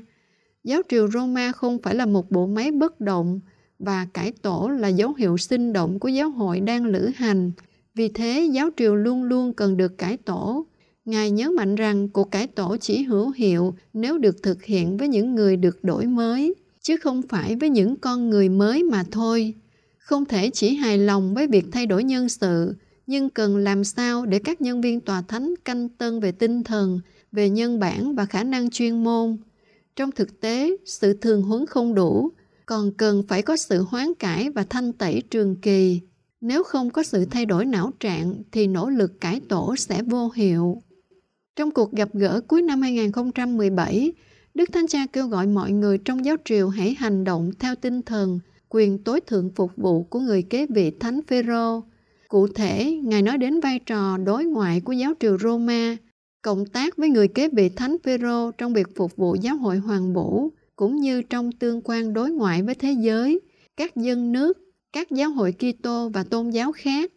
Giáo 0.64 0.82
triều 0.88 1.10
Roma 1.10 1.52
không 1.52 1.78
phải 1.82 1.94
là 1.94 2.06
một 2.06 2.30
bộ 2.30 2.46
máy 2.46 2.70
bất 2.70 3.00
động 3.00 3.40
và 3.84 4.06
cải 4.14 4.32
tổ 4.32 4.68
là 4.68 4.88
dấu 4.88 5.14
hiệu 5.14 5.36
sinh 5.36 5.72
động 5.72 5.98
của 5.98 6.08
giáo 6.08 6.30
hội 6.30 6.60
đang 6.60 6.86
lữ 6.86 7.10
hành. 7.16 7.52
Vì 7.94 8.08
thế, 8.08 8.48
giáo 8.52 8.70
triều 8.76 8.96
luôn 8.96 9.22
luôn 9.22 9.52
cần 9.52 9.76
được 9.76 9.98
cải 9.98 10.16
tổ. 10.16 10.66
Ngài 11.04 11.30
nhấn 11.30 11.56
mạnh 11.56 11.74
rằng 11.74 12.08
cuộc 12.08 12.30
cải 12.30 12.46
tổ 12.46 12.76
chỉ 12.80 13.02
hữu 13.02 13.30
hiệu 13.30 13.74
nếu 13.92 14.18
được 14.18 14.42
thực 14.42 14.64
hiện 14.64 14.96
với 14.96 15.08
những 15.08 15.34
người 15.34 15.56
được 15.56 15.84
đổi 15.84 16.06
mới, 16.06 16.54
chứ 16.82 16.96
không 16.96 17.22
phải 17.22 17.56
với 17.56 17.70
những 17.70 17.96
con 17.96 18.30
người 18.30 18.48
mới 18.48 18.82
mà 18.82 19.04
thôi. 19.10 19.54
Không 19.98 20.24
thể 20.24 20.50
chỉ 20.50 20.74
hài 20.74 20.98
lòng 20.98 21.34
với 21.34 21.46
việc 21.46 21.64
thay 21.72 21.86
đổi 21.86 22.04
nhân 22.04 22.28
sự, 22.28 22.74
nhưng 23.06 23.30
cần 23.30 23.56
làm 23.56 23.84
sao 23.84 24.26
để 24.26 24.38
các 24.38 24.60
nhân 24.60 24.80
viên 24.80 25.00
tòa 25.00 25.22
thánh 25.22 25.54
canh 25.64 25.88
tân 25.88 26.20
về 26.20 26.32
tinh 26.32 26.64
thần, 26.64 27.00
về 27.32 27.50
nhân 27.50 27.78
bản 27.78 28.14
và 28.14 28.26
khả 28.26 28.44
năng 28.44 28.70
chuyên 28.70 29.04
môn. 29.04 29.36
Trong 29.96 30.12
thực 30.12 30.40
tế, 30.40 30.76
sự 30.84 31.14
thường 31.20 31.42
huấn 31.42 31.66
không 31.66 31.94
đủ, 31.94 32.30
còn 32.66 32.92
cần 32.92 33.22
phải 33.28 33.42
có 33.42 33.56
sự 33.56 33.82
hoán 33.82 34.14
cải 34.18 34.50
và 34.50 34.64
thanh 34.64 34.92
tẩy 34.92 35.22
trường 35.30 35.56
kỳ. 35.56 36.00
Nếu 36.40 36.64
không 36.64 36.90
có 36.90 37.02
sự 37.02 37.24
thay 37.24 37.46
đổi 37.46 37.64
não 37.64 37.90
trạng 38.00 38.34
thì 38.52 38.66
nỗ 38.66 38.90
lực 38.90 39.20
cải 39.20 39.40
tổ 39.48 39.76
sẽ 39.76 40.02
vô 40.02 40.30
hiệu. 40.34 40.82
Trong 41.56 41.70
cuộc 41.70 41.92
gặp 41.92 42.08
gỡ 42.12 42.40
cuối 42.48 42.62
năm 42.62 42.82
2017, 42.82 44.12
Đức 44.54 44.72
Thánh 44.72 44.86
Cha 44.86 45.06
kêu 45.12 45.26
gọi 45.26 45.46
mọi 45.46 45.72
người 45.72 45.98
trong 45.98 46.24
giáo 46.24 46.36
triều 46.44 46.68
hãy 46.68 46.94
hành 46.98 47.24
động 47.24 47.50
theo 47.58 47.74
tinh 47.74 48.02
thần 48.02 48.40
quyền 48.68 48.98
tối 48.98 49.20
thượng 49.20 49.50
phục 49.50 49.76
vụ 49.76 50.02
của 50.02 50.20
người 50.20 50.42
kế 50.42 50.66
vị 50.66 50.90
Thánh 51.00 51.20
Phêrô. 51.26 51.82
Cụ 52.28 52.48
thể, 52.48 53.00
Ngài 53.04 53.22
nói 53.22 53.38
đến 53.38 53.60
vai 53.60 53.78
trò 53.78 54.16
đối 54.16 54.44
ngoại 54.44 54.80
của 54.80 54.92
giáo 54.92 55.12
triều 55.20 55.38
Roma, 55.38 55.96
cộng 56.42 56.66
tác 56.66 56.96
với 56.96 57.08
người 57.08 57.28
kế 57.28 57.48
vị 57.48 57.68
Thánh 57.68 57.96
Phêrô 58.04 58.50
trong 58.50 58.72
việc 58.72 58.96
phục 58.96 59.16
vụ 59.16 59.34
giáo 59.34 59.56
hội 59.56 59.76
hoàng 59.76 60.14
vũ 60.14 60.50
cũng 60.76 61.00
như 61.00 61.22
trong 61.22 61.52
tương 61.52 61.80
quan 61.84 62.12
đối 62.12 62.30
ngoại 62.30 62.62
với 62.62 62.74
thế 62.74 62.92
giới, 62.92 63.40
các 63.76 63.96
dân 63.96 64.32
nước, 64.32 64.58
các 64.92 65.10
giáo 65.10 65.30
hội 65.30 65.52
Kitô 65.52 66.08
và 66.08 66.24
tôn 66.24 66.50
giáo 66.50 66.72
khác. 66.72 67.12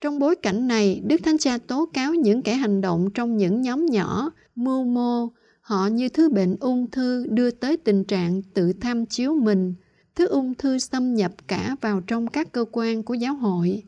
Trong 0.00 0.18
bối 0.18 0.36
cảnh 0.36 0.68
này, 0.68 1.02
Đức 1.04 1.16
Thánh 1.24 1.38
Cha 1.38 1.58
tố 1.58 1.86
cáo 1.92 2.14
những 2.14 2.42
kẻ 2.42 2.54
hành 2.54 2.80
động 2.80 3.10
trong 3.14 3.36
những 3.36 3.60
nhóm 3.60 3.86
nhỏ, 3.86 4.30
mưu 4.54 4.84
mô, 4.84 5.28
họ 5.60 5.86
như 5.86 6.08
thứ 6.08 6.28
bệnh 6.28 6.56
ung 6.60 6.90
thư 6.90 7.26
đưa 7.30 7.50
tới 7.50 7.76
tình 7.76 8.04
trạng 8.04 8.42
tự 8.54 8.72
tham 8.72 9.06
chiếu 9.06 9.34
mình, 9.34 9.74
thứ 10.14 10.26
ung 10.26 10.54
thư 10.54 10.78
xâm 10.78 11.14
nhập 11.14 11.32
cả 11.48 11.76
vào 11.80 12.00
trong 12.06 12.26
các 12.26 12.52
cơ 12.52 12.64
quan 12.72 13.02
của 13.02 13.14
giáo 13.14 13.34
hội. 13.34 13.82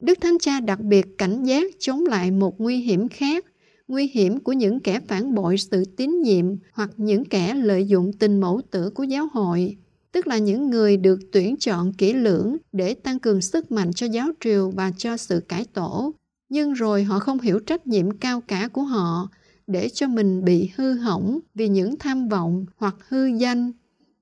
Đức 0.00 0.18
Thánh 0.20 0.38
Cha 0.38 0.60
đặc 0.60 0.80
biệt 0.80 1.06
cảnh 1.18 1.44
giác 1.44 1.64
chống 1.78 2.06
lại 2.06 2.30
một 2.30 2.60
nguy 2.60 2.76
hiểm 2.76 3.08
khác, 3.08 3.46
nguy 3.92 4.10
hiểm 4.12 4.40
của 4.40 4.52
những 4.52 4.80
kẻ 4.80 5.00
phản 5.08 5.34
bội 5.34 5.56
sự 5.58 5.84
tín 5.84 6.22
nhiệm 6.22 6.46
hoặc 6.72 6.90
những 6.96 7.24
kẻ 7.24 7.54
lợi 7.54 7.86
dụng 7.86 8.12
tình 8.12 8.40
mẫu 8.40 8.60
tử 8.70 8.90
của 8.90 9.02
giáo 9.02 9.28
hội, 9.32 9.76
tức 10.12 10.26
là 10.26 10.38
những 10.38 10.70
người 10.70 10.96
được 10.96 11.20
tuyển 11.32 11.56
chọn 11.56 11.92
kỹ 11.92 12.12
lưỡng 12.12 12.56
để 12.72 12.94
tăng 12.94 13.18
cường 13.18 13.40
sức 13.40 13.72
mạnh 13.72 13.92
cho 13.92 14.06
giáo 14.06 14.28
triều 14.40 14.70
và 14.70 14.92
cho 14.96 15.16
sự 15.16 15.40
cải 15.40 15.64
tổ. 15.64 16.12
Nhưng 16.48 16.72
rồi 16.72 17.04
họ 17.04 17.18
không 17.18 17.40
hiểu 17.40 17.58
trách 17.58 17.86
nhiệm 17.86 18.10
cao 18.10 18.40
cả 18.40 18.68
của 18.72 18.82
họ 18.82 19.28
để 19.66 19.88
cho 19.88 20.06
mình 20.06 20.44
bị 20.44 20.70
hư 20.76 20.92
hỏng 20.92 21.38
vì 21.54 21.68
những 21.68 21.96
tham 21.96 22.28
vọng 22.28 22.66
hoặc 22.76 22.96
hư 23.08 23.26
danh 23.26 23.72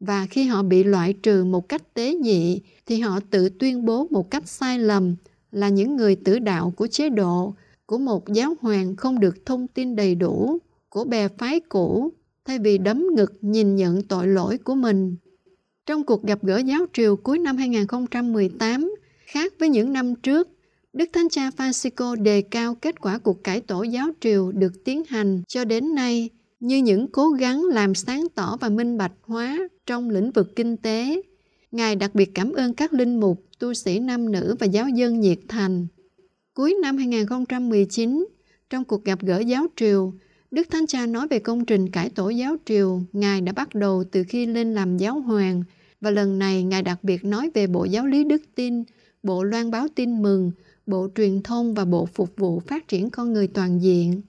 và 0.01 0.27
khi 0.27 0.45
họ 0.45 0.63
bị 0.63 0.85
loại 0.85 1.13
trừ 1.13 1.45
một 1.45 1.69
cách 1.69 1.95
tế 1.95 2.15
nhị 2.15 2.61
thì 2.87 3.01
họ 3.01 3.21
tự 3.31 3.49
tuyên 3.49 3.85
bố 3.85 4.07
một 4.11 4.31
cách 4.31 4.49
sai 4.49 4.79
lầm 4.79 5.17
là 5.53 5.69
những 5.69 5.97
người 5.97 6.17
tử 6.17 6.39
đạo 6.39 6.73
của 6.77 6.87
chế 6.87 7.09
độ 7.09 7.55
của 7.91 7.99
một 7.99 8.29
giáo 8.29 8.55
hoàng 8.61 8.97
không 8.97 9.21
được 9.21 9.47
thông 9.47 9.67
tin 9.69 9.97
đầy 9.97 10.15
đủ 10.15 10.59
của 10.89 11.05
bè 11.05 11.29
phái 11.29 11.61
cũ 11.61 12.13
thay 12.45 12.59
vì 12.59 12.79
đấm 12.79 13.07
ngực 13.17 13.33
nhìn 13.41 13.77
nhận 13.77 14.03
tội 14.03 14.27
lỗi 14.27 14.59
của 14.59 14.75
mình. 14.75 15.17
Trong 15.87 16.05
cuộc 16.05 16.23
gặp 16.23 16.39
gỡ 16.43 16.59
giáo 16.59 16.87
triều 16.93 17.17
cuối 17.17 17.39
năm 17.39 17.57
2018, 17.57 18.95
khác 19.27 19.53
với 19.59 19.69
những 19.69 19.93
năm 19.93 20.15
trước, 20.15 20.49
Đức 20.93 21.11
Thánh 21.13 21.29
Cha 21.29 21.51
Francisco 21.57 22.23
đề 22.23 22.43
cao 22.43 22.75
kết 22.75 23.01
quả 23.01 23.19
cuộc 23.19 23.45
cải 23.45 23.61
tổ 23.61 23.83
giáo 23.83 24.09
triều 24.21 24.53
được 24.53 24.85
tiến 24.85 25.03
hành 25.09 25.43
cho 25.49 25.65
đến 25.65 25.95
nay 25.95 26.31
như 26.61 26.77
những 26.77 27.09
cố 27.09 27.31
gắng 27.31 27.65
làm 27.65 27.95
sáng 27.95 28.27
tỏ 28.35 28.57
và 28.61 28.69
minh 28.69 28.99
bạch 28.99 29.13
hóa 29.23 29.59
trong 29.87 30.11
lĩnh 30.11 30.31
vực 30.31 30.57
kinh 30.57 30.77
tế. 30.77 31.23
Ngài 31.73 31.97
đặc 31.97 32.15
biệt 32.15 32.31
cảm 32.35 32.53
ơn 32.53 32.75
các 32.75 32.93
linh 32.93 33.21
mục, 33.21 33.45
tu 33.59 33.75
sĩ 33.75 33.99
nam 33.99 34.33
nữ 34.33 34.57
và 34.59 34.67
giáo 34.67 34.89
dân 34.89 35.21
nhiệt 35.21 35.39
thành 35.49 35.87
Cuối 36.61 36.75
năm 36.83 36.97
2019, 36.97 38.27
trong 38.71 38.85
cuộc 38.85 39.05
gặp 39.05 39.23
gỡ 39.23 39.39
giáo 39.39 39.67
triều, 39.77 40.13
Đức 40.51 40.71
Thánh 40.71 40.87
Cha 40.87 41.07
nói 41.07 41.29
về 41.29 41.39
công 41.39 41.65
trình 41.65 41.91
cải 41.91 42.11
tổ 42.11 42.29
giáo 42.29 42.57
triều 42.65 43.01
Ngài 43.13 43.41
đã 43.41 43.53
bắt 43.53 43.75
đầu 43.75 44.05
từ 44.13 44.25
khi 44.29 44.47
lên 44.47 44.75
làm 44.75 44.97
giáo 44.97 45.21
hoàng 45.21 45.63
và 46.01 46.11
lần 46.11 46.39
này 46.39 46.63
Ngài 46.63 46.83
đặc 46.83 47.05
biệt 47.05 47.25
nói 47.25 47.51
về 47.55 47.67
Bộ 47.67 47.85
Giáo 47.85 48.07
lý 48.07 48.25
Đức 48.25 48.43
tin, 48.55 48.85
Bộ 49.23 49.43
Loan 49.43 49.71
báo 49.71 49.87
tin 49.95 50.23
mừng, 50.23 50.53
Bộ 50.87 51.09
Truyền 51.17 51.43
thông 51.43 51.75
và 51.75 51.85
Bộ 51.85 52.07
Phục 52.07 52.37
vụ 52.37 52.61
Phát 52.61 52.89
triển 52.89 53.11
con 53.11 53.33
người 53.33 53.47
toàn 53.47 53.83
diện. 53.83 54.23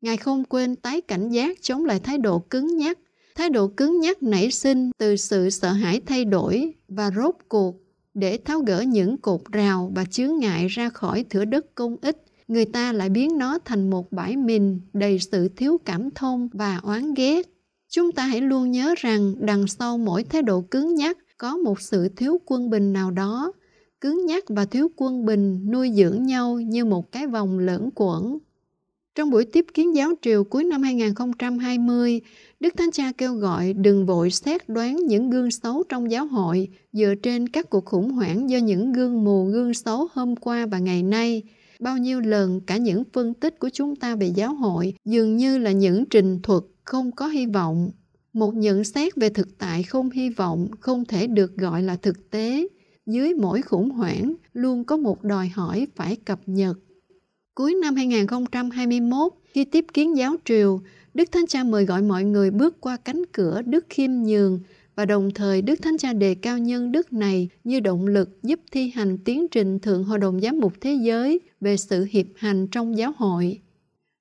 Ngài 0.00 0.16
không 0.16 0.44
quên 0.44 0.76
tái 0.76 1.00
cảnh 1.00 1.28
giác 1.28 1.62
chống 1.62 1.84
lại 1.84 2.00
thái 2.00 2.18
độ 2.18 2.38
cứng 2.38 2.76
nhắc. 2.76 2.98
Thái 3.34 3.50
độ 3.50 3.68
cứng 3.68 4.00
nhắc 4.00 4.22
nảy 4.22 4.50
sinh 4.50 4.90
từ 4.98 5.16
sự 5.16 5.50
sợ 5.50 5.72
hãi 5.72 6.00
thay 6.06 6.24
đổi 6.24 6.74
và 6.88 7.10
rốt 7.10 7.34
cuộc 7.48 7.83
để 8.14 8.38
tháo 8.44 8.60
gỡ 8.60 8.80
những 8.80 9.18
cột 9.18 9.40
rào 9.52 9.92
và 9.94 10.04
chướng 10.04 10.38
ngại 10.38 10.66
ra 10.68 10.88
khỏi 10.88 11.24
thửa 11.30 11.44
đất 11.44 11.74
công 11.74 11.96
ích. 12.02 12.24
Người 12.48 12.64
ta 12.64 12.92
lại 12.92 13.08
biến 13.08 13.38
nó 13.38 13.58
thành 13.64 13.90
một 13.90 14.12
bãi 14.12 14.36
mìn 14.36 14.80
đầy 14.92 15.18
sự 15.18 15.48
thiếu 15.48 15.78
cảm 15.84 16.10
thông 16.10 16.48
và 16.52 16.80
oán 16.82 17.14
ghét. 17.14 17.46
Chúng 17.88 18.12
ta 18.12 18.26
hãy 18.26 18.40
luôn 18.40 18.70
nhớ 18.70 18.94
rằng 18.96 19.34
đằng 19.38 19.66
sau 19.66 19.98
mỗi 19.98 20.24
thái 20.24 20.42
độ 20.42 20.60
cứng 20.60 20.94
nhắc 20.94 21.18
có 21.38 21.56
một 21.56 21.80
sự 21.80 22.08
thiếu 22.08 22.40
quân 22.46 22.70
bình 22.70 22.92
nào 22.92 23.10
đó. 23.10 23.52
Cứng 24.00 24.26
nhắc 24.26 24.44
và 24.48 24.64
thiếu 24.64 24.90
quân 24.96 25.24
bình 25.24 25.70
nuôi 25.70 25.90
dưỡng 25.94 26.22
nhau 26.22 26.60
như 26.60 26.84
một 26.84 27.12
cái 27.12 27.26
vòng 27.26 27.58
lẫn 27.58 27.90
quẩn 27.94 28.38
trong 29.14 29.30
buổi 29.30 29.44
tiếp 29.44 29.66
kiến 29.74 29.94
giáo 29.94 30.12
triều 30.22 30.44
cuối 30.44 30.64
năm 30.64 30.82
2020, 30.82 32.20
Đức 32.60 32.74
Thánh 32.76 32.90
Cha 32.92 33.12
kêu 33.18 33.34
gọi 33.34 33.72
đừng 33.72 34.06
vội 34.06 34.30
xét 34.30 34.68
đoán 34.68 34.96
những 34.96 35.30
gương 35.30 35.50
xấu 35.50 35.82
trong 35.88 36.10
giáo 36.10 36.26
hội 36.26 36.68
dựa 36.92 37.14
trên 37.22 37.48
các 37.48 37.70
cuộc 37.70 37.84
khủng 37.84 38.10
hoảng 38.10 38.50
do 38.50 38.58
những 38.58 38.92
gương 38.92 39.24
mù 39.24 39.44
gương 39.44 39.74
xấu 39.74 40.08
hôm 40.12 40.36
qua 40.36 40.66
và 40.66 40.78
ngày 40.78 41.02
nay. 41.02 41.42
Bao 41.80 41.98
nhiêu 41.98 42.20
lần 42.20 42.60
cả 42.60 42.76
những 42.76 43.02
phân 43.12 43.34
tích 43.34 43.58
của 43.58 43.68
chúng 43.72 43.96
ta 43.96 44.16
về 44.16 44.26
giáo 44.26 44.54
hội 44.54 44.94
dường 45.04 45.36
như 45.36 45.58
là 45.58 45.72
những 45.72 46.04
trình 46.10 46.42
thuật 46.42 46.62
không 46.84 47.12
có 47.12 47.26
hy 47.26 47.46
vọng. 47.46 47.90
Một 48.32 48.54
nhận 48.54 48.84
xét 48.84 49.16
về 49.16 49.28
thực 49.28 49.58
tại 49.58 49.82
không 49.82 50.10
hy 50.10 50.30
vọng 50.30 50.68
không 50.80 51.04
thể 51.04 51.26
được 51.26 51.56
gọi 51.56 51.82
là 51.82 51.96
thực 51.96 52.30
tế. 52.30 52.68
Dưới 53.06 53.34
mỗi 53.34 53.62
khủng 53.62 53.90
hoảng 53.90 54.34
luôn 54.52 54.84
có 54.84 54.96
một 54.96 55.24
đòi 55.24 55.48
hỏi 55.48 55.86
phải 55.96 56.16
cập 56.16 56.40
nhật. 56.46 56.76
Cuối 57.56 57.74
năm 57.74 57.94
2021, 57.96 59.32
khi 59.44 59.64
tiếp 59.64 59.84
kiến 59.94 60.16
giáo 60.16 60.36
triều, 60.44 60.80
Đức 61.14 61.32
Thánh 61.32 61.46
Cha 61.46 61.64
mời 61.64 61.84
gọi 61.84 62.02
mọi 62.02 62.24
người 62.24 62.50
bước 62.50 62.80
qua 62.80 62.96
cánh 62.96 63.22
cửa 63.32 63.62
Đức 63.62 63.86
Khiêm 63.88 64.10
Nhường 64.10 64.60
và 64.96 65.04
đồng 65.04 65.30
thời 65.34 65.62
Đức 65.62 65.82
Thánh 65.82 65.98
Cha 65.98 66.12
đề 66.12 66.34
cao 66.34 66.58
nhân 66.58 66.92
đức 66.92 67.12
này 67.12 67.48
như 67.64 67.80
động 67.80 68.06
lực 68.06 68.42
giúp 68.42 68.60
thi 68.72 68.92
hành 68.94 69.18
tiến 69.18 69.48
trình 69.48 69.78
Thượng 69.78 70.04
Hội 70.04 70.18
đồng 70.18 70.40
Giám 70.40 70.60
mục 70.60 70.72
Thế 70.80 70.94
giới 70.94 71.40
về 71.60 71.76
sự 71.76 72.06
hiệp 72.10 72.26
hành 72.36 72.66
trong 72.66 72.98
giáo 72.98 73.12
hội. 73.16 73.60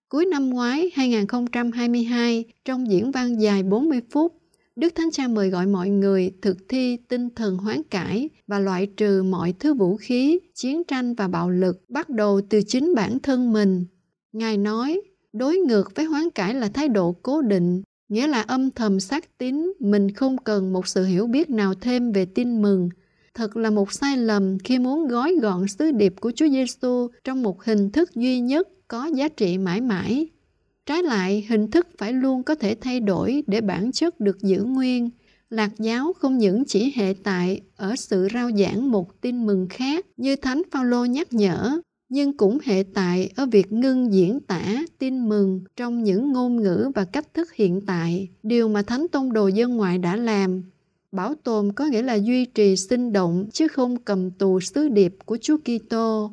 Cuối 0.09 0.25
năm 0.25 0.49
ngoái 0.49 0.91
2022, 0.93 2.43
trong 2.65 2.91
diễn 2.91 3.11
văn 3.11 3.41
dài 3.41 3.63
40 3.63 4.01
phút, 4.11 4.42
Đức 4.75 4.95
Thánh 4.95 5.11
Cha 5.11 5.27
mời 5.27 5.49
gọi 5.49 5.65
mọi 5.67 5.89
người 5.89 6.31
thực 6.41 6.57
thi 6.69 6.97
tinh 6.97 7.29
thần 7.35 7.57
hoán 7.57 7.83
cải 7.83 8.29
và 8.47 8.59
loại 8.59 8.85
trừ 8.85 9.23
mọi 9.23 9.53
thứ 9.59 9.73
vũ 9.73 9.97
khí, 9.97 10.39
chiến 10.53 10.83
tranh 10.83 11.13
và 11.13 11.27
bạo 11.27 11.49
lực 11.49 11.89
bắt 11.89 12.09
đầu 12.09 12.41
từ 12.49 12.61
chính 12.67 12.95
bản 12.95 13.19
thân 13.19 13.53
mình. 13.53 13.85
Ngài 14.31 14.57
nói, 14.57 15.01
đối 15.33 15.57
ngược 15.57 15.95
với 15.95 16.05
hoán 16.05 16.29
cải 16.29 16.53
là 16.53 16.67
thái 16.67 16.87
độ 16.87 17.15
cố 17.21 17.41
định, 17.41 17.83
nghĩa 18.09 18.27
là 18.27 18.41
âm 18.41 18.71
thầm 18.71 18.99
xác 18.99 19.37
tín 19.37 19.73
mình 19.79 20.11
không 20.11 20.37
cần 20.37 20.73
một 20.73 20.87
sự 20.87 21.05
hiểu 21.05 21.27
biết 21.27 21.49
nào 21.49 21.73
thêm 21.81 22.11
về 22.11 22.25
tin 22.25 22.61
mừng. 22.61 22.89
Thật 23.33 23.57
là 23.57 23.69
một 23.69 23.91
sai 23.91 24.17
lầm 24.17 24.59
khi 24.59 24.79
muốn 24.79 25.07
gói 25.07 25.35
gọn 25.41 25.67
sứ 25.67 25.91
điệp 25.91 26.13
của 26.21 26.31
Chúa 26.35 26.47
Giêsu 26.47 27.07
trong 27.23 27.43
một 27.43 27.63
hình 27.63 27.89
thức 27.91 28.15
duy 28.15 28.39
nhất 28.39 28.67
có 28.87 29.05
giá 29.05 29.27
trị 29.27 29.57
mãi 29.57 29.81
mãi. 29.81 30.27
Trái 30.85 31.03
lại, 31.03 31.45
hình 31.49 31.71
thức 31.71 31.87
phải 31.97 32.13
luôn 32.13 32.43
có 32.43 32.55
thể 32.55 32.75
thay 32.81 32.99
đổi 32.99 33.43
để 33.47 33.61
bản 33.61 33.91
chất 33.91 34.19
được 34.19 34.41
giữ 34.41 34.63
nguyên. 34.63 35.09
Lạc 35.49 35.71
giáo 35.79 36.13
không 36.13 36.37
những 36.37 36.63
chỉ 36.67 36.93
hệ 36.95 37.13
tại 37.23 37.61
ở 37.75 37.95
sự 37.95 38.27
rao 38.33 38.51
giảng 38.51 38.91
một 38.91 39.21
tin 39.21 39.45
mừng 39.45 39.67
khác 39.69 40.05
như 40.17 40.35
Thánh 40.35 40.61
Phaolô 40.71 41.05
nhắc 41.05 41.33
nhở, 41.33 41.79
nhưng 42.09 42.37
cũng 42.37 42.57
hệ 42.63 42.83
tại 42.93 43.29
ở 43.35 43.45
việc 43.45 43.71
ngưng 43.71 44.13
diễn 44.13 44.39
tả 44.39 44.83
tin 44.99 45.29
mừng 45.29 45.61
trong 45.75 46.03
những 46.03 46.31
ngôn 46.31 46.55
ngữ 46.55 46.91
và 46.95 47.05
cách 47.05 47.33
thức 47.33 47.53
hiện 47.53 47.81
tại, 47.87 48.29
điều 48.43 48.69
mà 48.69 48.81
Thánh 48.81 49.07
Tông 49.11 49.33
Đồ 49.33 49.47
Dân 49.47 49.77
Ngoại 49.77 49.97
đã 49.97 50.15
làm. 50.15 50.63
Bảo 51.11 51.35
tồn 51.43 51.71
có 51.71 51.85
nghĩa 51.85 52.01
là 52.01 52.13
duy 52.13 52.45
trì 52.45 52.75
sinh 52.75 53.13
động 53.13 53.45
chứ 53.53 53.67
không 53.67 53.97
cầm 53.97 54.31
tù 54.31 54.59
sứ 54.59 54.87
điệp 54.87 55.15
của 55.25 55.37
Chúa 55.41 55.57
Kitô. 55.57 56.31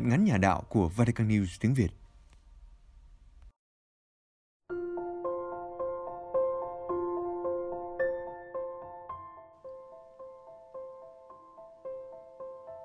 Truyện 0.00 0.08
ngắn 0.08 0.24
nhà 0.24 0.36
đạo 0.36 0.62
của 0.68 0.88
Vatican 0.96 1.28
News 1.28 1.46
tiếng 1.60 1.74
Việt. 1.74 1.88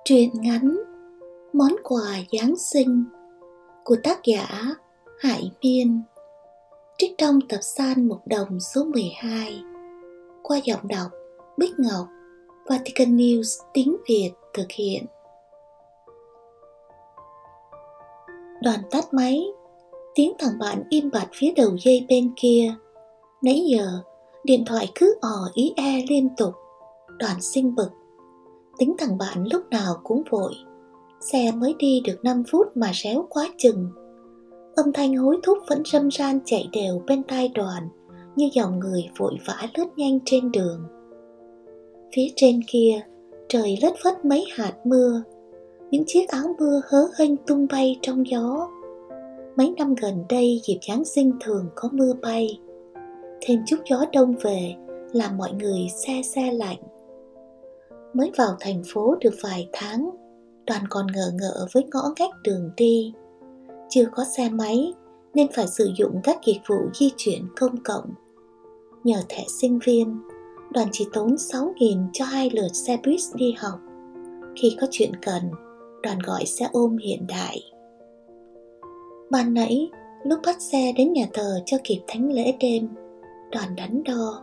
Truyện 0.04 0.30
ngắn, 0.34 0.76
Món 1.52 1.76
quà 1.82 2.20
Giáng 2.32 2.54
sinh 2.56 3.04
của 3.84 3.96
tác 4.04 4.18
giả 4.24 4.46
Hải 5.18 5.52
Miên, 5.62 6.02
trích 6.98 7.12
trong 7.18 7.38
tập 7.48 7.60
san 7.60 8.08
một 8.08 8.20
đồng 8.26 8.60
số 8.60 8.84
12 8.84 9.62
qua 10.42 10.58
giọng 10.64 10.88
đọc 10.88 11.10
Bích 11.56 11.78
Ngọc, 11.78 12.06
Vatican 12.66 13.16
News 13.16 13.64
tiếng 13.72 13.96
Việt 14.08 14.30
thực 14.54 14.66
hiện 14.70 15.04
Đoàn 18.66 18.80
tắt 18.90 19.14
máy, 19.14 19.46
tiếng 20.14 20.32
thằng 20.38 20.58
bạn 20.58 20.82
im 20.90 21.10
bặt 21.10 21.28
phía 21.34 21.52
đầu 21.56 21.76
dây 21.78 22.06
bên 22.08 22.32
kia. 22.36 22.74
Nãy 23.42 23.64
giờ, 23.66 23.86
điện 24.44 24.64
thoại 24.66 24.92
cứ 24.94 25.14
ò 25.20 25.48
ý 25.54 25.72
e 25.76 26.04
liên 26.08 26.28
tục. 26.36 26.54
Đoàn 27.18 27.40
sinh 27.40 27.74
bực. 27.74 27.88
Tính 28.78 28.94
thằng 28.98 29.18
bạn 29.18 29.44
lúc 29.52 29.62
nào 29.70 29.94
cũng 30.04 30.22
vội. 30.30 30.54
Xe 31.20 31.52
mới 31.52 31.74
đi 31.78 32.00
được 32.04 32.16
5 32.22 32.42
phút 32.50 32.76
mà 32.76 32.90
réo 32.94 33.26
quá 33.30 33.48
chừng. 33.58 33.88
Âm 34.76 34.92
thanh 34.92 35.16
hối 35.16 35.36
thúc 35.42 35.58
vẫn 35.68 35.82
râm 35.92 36.08
ran 36.10 36.40
chạy 36.44 36.68
đều 36.72 37.02
bên 37.06 37.22
tai 37.22 37.48
đoàn 37.48 37.88
như 38.36 38.48
dòng 38.52 38.78
người 38.78 39.10
vội 39.18 39.34
vã 39.46 39.68
lướt 39.76 39.88
nhanh 39.96 40.18
trên 40.24 40.52
đường. 40.52 40.80
Phía 42.16 42.26
trên 42.36 42.60
kia, 42.68 43.00
trời 43.48 43.78
lất 43.82 43.94
phất 44.02 44.24
mấy 44.24 44.44
hạt 44.56 44.74
mưa 44.84 45.22
những 45.90 46.04
chiếc 46.06 46.28
áo 46.28 46.54
mưa 46.58 46.80
hớ 46.90 47.08
hênh 47.18 47.36
tung 47.36 47.66
bay 47.70 47.98
trong 48.02 48.26
gió. 48.26 48.68
Mấy 49.56 49.74
năm 49.78 49.94
gần 49.94 50.24
đây, 50.28 50.60
dịp 50.66 50.78
giáng 50.88 51.04
sinh 51.04 51.32
thường 51.40 51.68
có 51.74 51.88
mưa 51.92 52.12
bay. 52.22 52.60
Thêm 53.40 53.60
chút 53.66 53.76
gió 53.90 54.04
đông 54.12 54.34
về, 54.42 54.74
làm 55.12 55.36
mọi 55.36 55.52
người 55.52 55.88
xe 56.04 56.22
xe 56.22 56.52
lạnh. 56.52 56.78
Mới 58.14 58.30
vào 58.36 58.56
thành 58.60 58.82
phố 58.92 59.14
được 59.20 59.34
vài 59.42 59.68
tháng, 59.72 60.10
đoàn 60.66 60.82
còn 60.90 61.06
ngờ 61.06 61.30
ngợ 61.34 61.66
với 61.72 61.84
ngõ 61.92 62.02
ngách 62.18 62.30
đường 62.44 62.70
đi. 62.76 63.12
Chưa 63.88 64.04
có 64.12 64.24
xe 64.36 64.48
máy, 64.48 64.92
nên 65.34 65.46
phải 65.52 65.66
sử 65.68 65.90
dụng 65.98 66.20
các 66.24 66.38
dịch 66.46 66.60
vụ 66.68 66.76
di 66.94 67.10
chuyển 67.16 67.42
công 67.56 67.76
cộng. 67.84 68.10
Nhờ 69.04 69.18
thẻ 69.28 69.44
sinh 69.60 69.78
viên, 69.86 70.18
đoàn 70.70 70.88
chỉ 70.92 71.06
tốn 71.12 71.34
6.000 71.34 72.08
cho 72.12 72.24
hai 72.24 72.50
lượt 72.52 72.72
xe 72.72 72.98
buýt 73.04 73.20
đi 73.34 73.54
học. 73.58 73.80
Khi 74.56 74.76
có 74.80 74.86
chuyện 74.90 75.12
cần 75.22 75.42
đoàn 76.02 76.18
gọi 76.18 76.46
xe 76.46 76.68
ôm 76.72 76.96
hiện 76.96 77.26
đại. 77.28 77.62
Ban 79.30 79.54
nãy, 79.54 79.90
lúc 80.24 80.38
bắt 80.46 80.62
xe 80.62 80.92
đến 80.96 81.12
nhà 81.12 81.26
thờ 81.32 81.60
cho 81.66 81.76
kịp 81.84 82.00
thánh 82.06 82.32
lễ 82.32 82.54
đêm, 82.60 82.88
đoàn 83.52 83.76
đắn 83.76 84.02
đo, 84.04 84.42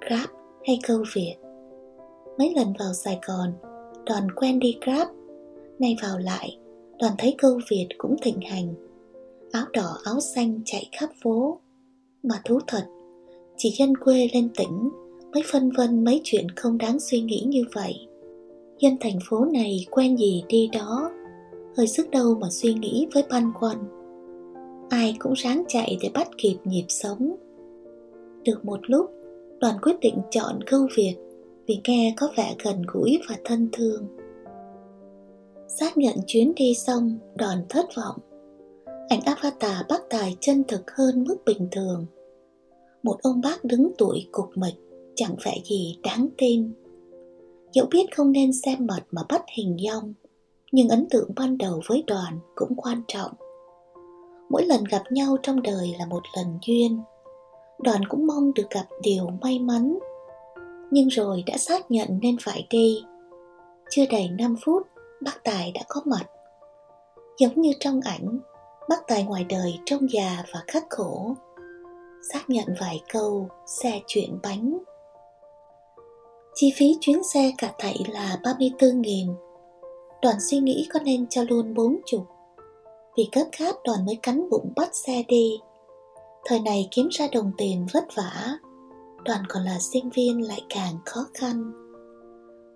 Grab 0.00 0.30
hay 0.66 0.78
câu 0.82 1.04
Việt. 1.14 1.36
Mấy 2.38 2.54
lần 2.56 2.72
vào 2.78 2.92
Sài 2.92 3.18
Gòn, 3.26 3.52
đoàn 4.06 4.30
quen 4.36 4.58
đi 4.58 4.78
Grab, 4.84 5.08
nay 5.78 5.96
vào 6.02 6.18
lại, 6.18 6.58
đoàn 6.98 7.12
thấy 7.18 7.34
câu 7.38 7.60
Việt 7.70 7.88
cũng 7.98 8.16
thịnh 8.22 8.40
hành. 8.40 8.74
Áo 9.52 9.64
đỏ 9.72 9.98
áo 10.04 10.20
xanh 10.20 10.60
chạy 10.64 10.88
khắp 10.92 11.10
phố. 11.22 11.58
Mà 12.22 12.40
thú 12.44 12.58
thật, 12.66 12.84
chỉ 13.56 13.70
dân 13.78 13.96
quê 13.96 14.28
lên 14.34 14.48
tỉnh 14.56 14.90
mới 15.34 15.42
phân 15.52 15.70
vân 15.70 16.04
mấy 16.04 16.20
chuyện 16.24 16.48
không 16.56 16.78
đáng 16.78 17.00
suy 17.00 17.20
nghĩ 17.20 17.44
như 17.46 17.64
vậy 17.74 18.05
dân 18.78 18.96
thành 19.00 19.18
phố 19.28 19.44
này 19.44 19.86
quen 19.90 20.16
gì 20.16 20.44
đi 20.48 20.70
đó. 20.72 21.10
Hơi 21.76 21.86
sức 21.86 22.10
đâu 22.10 22.34
mà 22.40 22.46
suy 22.50 22.74
nghĩ 22.74 23.06
với 23.14 23.24
băn 23.30 23.52
khoăn. 23.54 23.76
Ai 24.90 25.16
cũng 25.18 25.32
ráng 25.32 25.64
chạy 25.68 25.98
để 26.02 26.10
bắt 26.14 26.28
kịp 26.38 26.56
nhịp 26.64 26.84
sống. 26.88 27.36
Được 28.44 28.64
một 28.64 28.80
lúc, 28.82 29.10
đoàn 29.60 29.76
quyết 29.82 30.00
định 30.00 30.18
chọn 30.30 30.58
câu 30.66 30.86
việt 30.96 31.16
vì 31.66 31.80
nghe 31.84 32.14
có 32.16 32.28
vẻ 32.36 32.54
gần 32.64 32.82
gũi 32.92 33.18
và 33.28 33.36
thân 33.44 33.68
thương. 33.72 34.06
Xác 35.68 35.98
nhận 35.98 36.16
chuyến 36.26 36.52
đi 36.56 36.74
xong, 36.74 37.18
đoàn 37.34 37.58
thất 37.68 37.86
vọng. 37.96 38.16
Ảnh 39.08 39.20
avatar 39.24 39.76
bác 39.88 40.10
tài 40.10 40.36
chân 40.40 40.62
thực 40.68 40.90
hơn 40.90 41.24
mức 41.28 41.36
bình 41.46 41.68
thường. 41.72 42.06
Một 43.02 43.16
ông 43.22 43.40
bác 43.40 43.64
đứng 43.64 43.92
tuổi 43.98 44.28
cục 44.32 44.50
mịch 44.54 44.74
chẳng 45.14 45.34
vẻ 45.44 45.54
gì 45.64 45.98
đáng 46.02 46.28
tin. 46.38 46.72
Dẫu 47.72 47.86
biết 47.90 48.06
không 48.16 48.32
nên 48.32 48.50
xem 48.52 48.86
mật 48.86 49.00
mà 49.10 49.22
bắt 49.28 49.42
hình 49.56 49.76
dong, 49.88 50.14
nhưng 50.72 50.88
ấn 50.88 51.06
tượng 51.10 51.30
ban 51.36 51.58
đầu 51.58 51.80
với 51.88 52.04
đoàn 52.06 52.38
cũng 52.54 52.74
quan 52.76 53.02
trọng. 53.08 53.32
Mỗi 54.50 54.64
lần 54.64 54.84
gặp 54.84 55.02
nhau 55.10 55.36
trong 55.42 55.62
đời 55.62 55.94
là 55.98 56.06
một 56.06 56.22
lần 56.36 56.58
duyên. 56.66 57.02
Đoàn 57.78 58.00
cũng 58.08 58.26
mong 58.26 58.54
được 58.54 58.70
gặp 58.70 58.86
điều 59.02 59.26
may 59.42 59.58
mắn. 59.58 59.98
Nhưng 60.90 61.08
rồi 61.08 61.42
đã 61.46 61.58
xác 61.58 61.90
nhận 61.90 62.08
nên 62.22 62.36
phải 62.40 62.66
đi. 62.70 63.04
Chưa 63.90 64.04
đầy 64.10 64.28
5 64.28 64.56
phút, 64.64 64.82
bác 65.22 65.44
Tài 65.44 65.72
đã 65.72 65.80
có 65.88 66.00
mặt. 66.04 66.26
Giống 67.38 67.60
như 67.60 67.72
trong 67.80 68.00
ảnh, 68.00 68.38
bác 68.88 69.06
Tài 69.06 69.24
ngoài 69.24 69.46
đời 69.48 69.78
trông 69.86 70.10
già 70.10 70.44
và 70.52 70.62
khắc 70.66 70.84
khổ. 70.90 71.34
Xác 72.32 72.50
nhận 72.50 72.66
vài 72.80 73.02
câu, 73.12 73.48
xe 73.66 74.00
chuyển 74.06 74.38
bánh 74.42 74.78
Chi 76.58 76.72
phí 76.76 76.96
chuyến 77.00 77.22
xe 77.22 77.52
cả 77.58 77.74
thảy 77.78 77.96
là 78.12 78.38
34.000 78.42 79.34
Đoàn 80.22 80.36
suy 80.40 80.58
nghĩ 80.58 80.88
có 80.92 81.00
nên 81.00 81.26
cho 81.28 81.42
luôn 81.48 81.74
40 81.74 82.20
Vì 83.16 83.28
cấp 83.32 83.46
gáp 83.58 83.72
đoàn 83.84 84.06
mới 84.06 84.16
cắn 84.22 84.50
bụng 84.50 84.72
bắt 84.76 84.96
xe 84.96 85.22
đi. 85.28 85.58
Thời 86.44 86.60
này 86.60 86.88
kiếm 86.90 87.08
ra 87.10 87.26
đồng 87.32 87.52
tiền 87.58 87.86
vất 87.92 88.04
vả, 88.14 88.58
Đoàn 89.24 89.40
còn 89.48 89.62
là 89.62 89.78
sinh 89.78 90.10
viên 90.10 90.48
lại 90.48 90.62
càng 90.68 90.94
khó 91.04 91.26
khăn. 91.34 91.72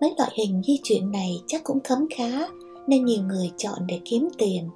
Mấy 0.01 0.15
loại 0.19 0.31
hình 0.35 0.63
di 0.67 0.81
chuyển 0.83 1.11
này 1.11 1.41
chắc 1.47 1.65
cũng 1.65 1.81
khấm 1.85 2.07
khá, 2.17 2.49
Nên 2.87 3.05
nhiều 3.05 3.23
người 3.23 3.53
chọn 3.57 3.79
để 3.87 4.01
kiếm 4.05 4.29
tiền. 4.39 4.69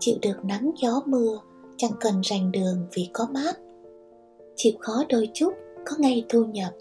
Chịu 0.00 0.16
được 0.22 0.44
nắng, 0.44 0.70
gió, 0.82 1.02
mưa, 1.06 1.40
Chẳng 1.76 1.92
cần 2.00 2.20
rành 2.20 2.52
đường 2.52 2.86
vì 2.92 3.08
có 3.12 3.26
mát. 3.34 3.58
Chịu 4.56 4.72
khó 4.80 5.04
đôi 5.08 5.28
chút, 5.34 5.54
có 5.86 5.96
ngay 5.98 6.24
thu 6.28 6.44
nhập. 6.44 6.72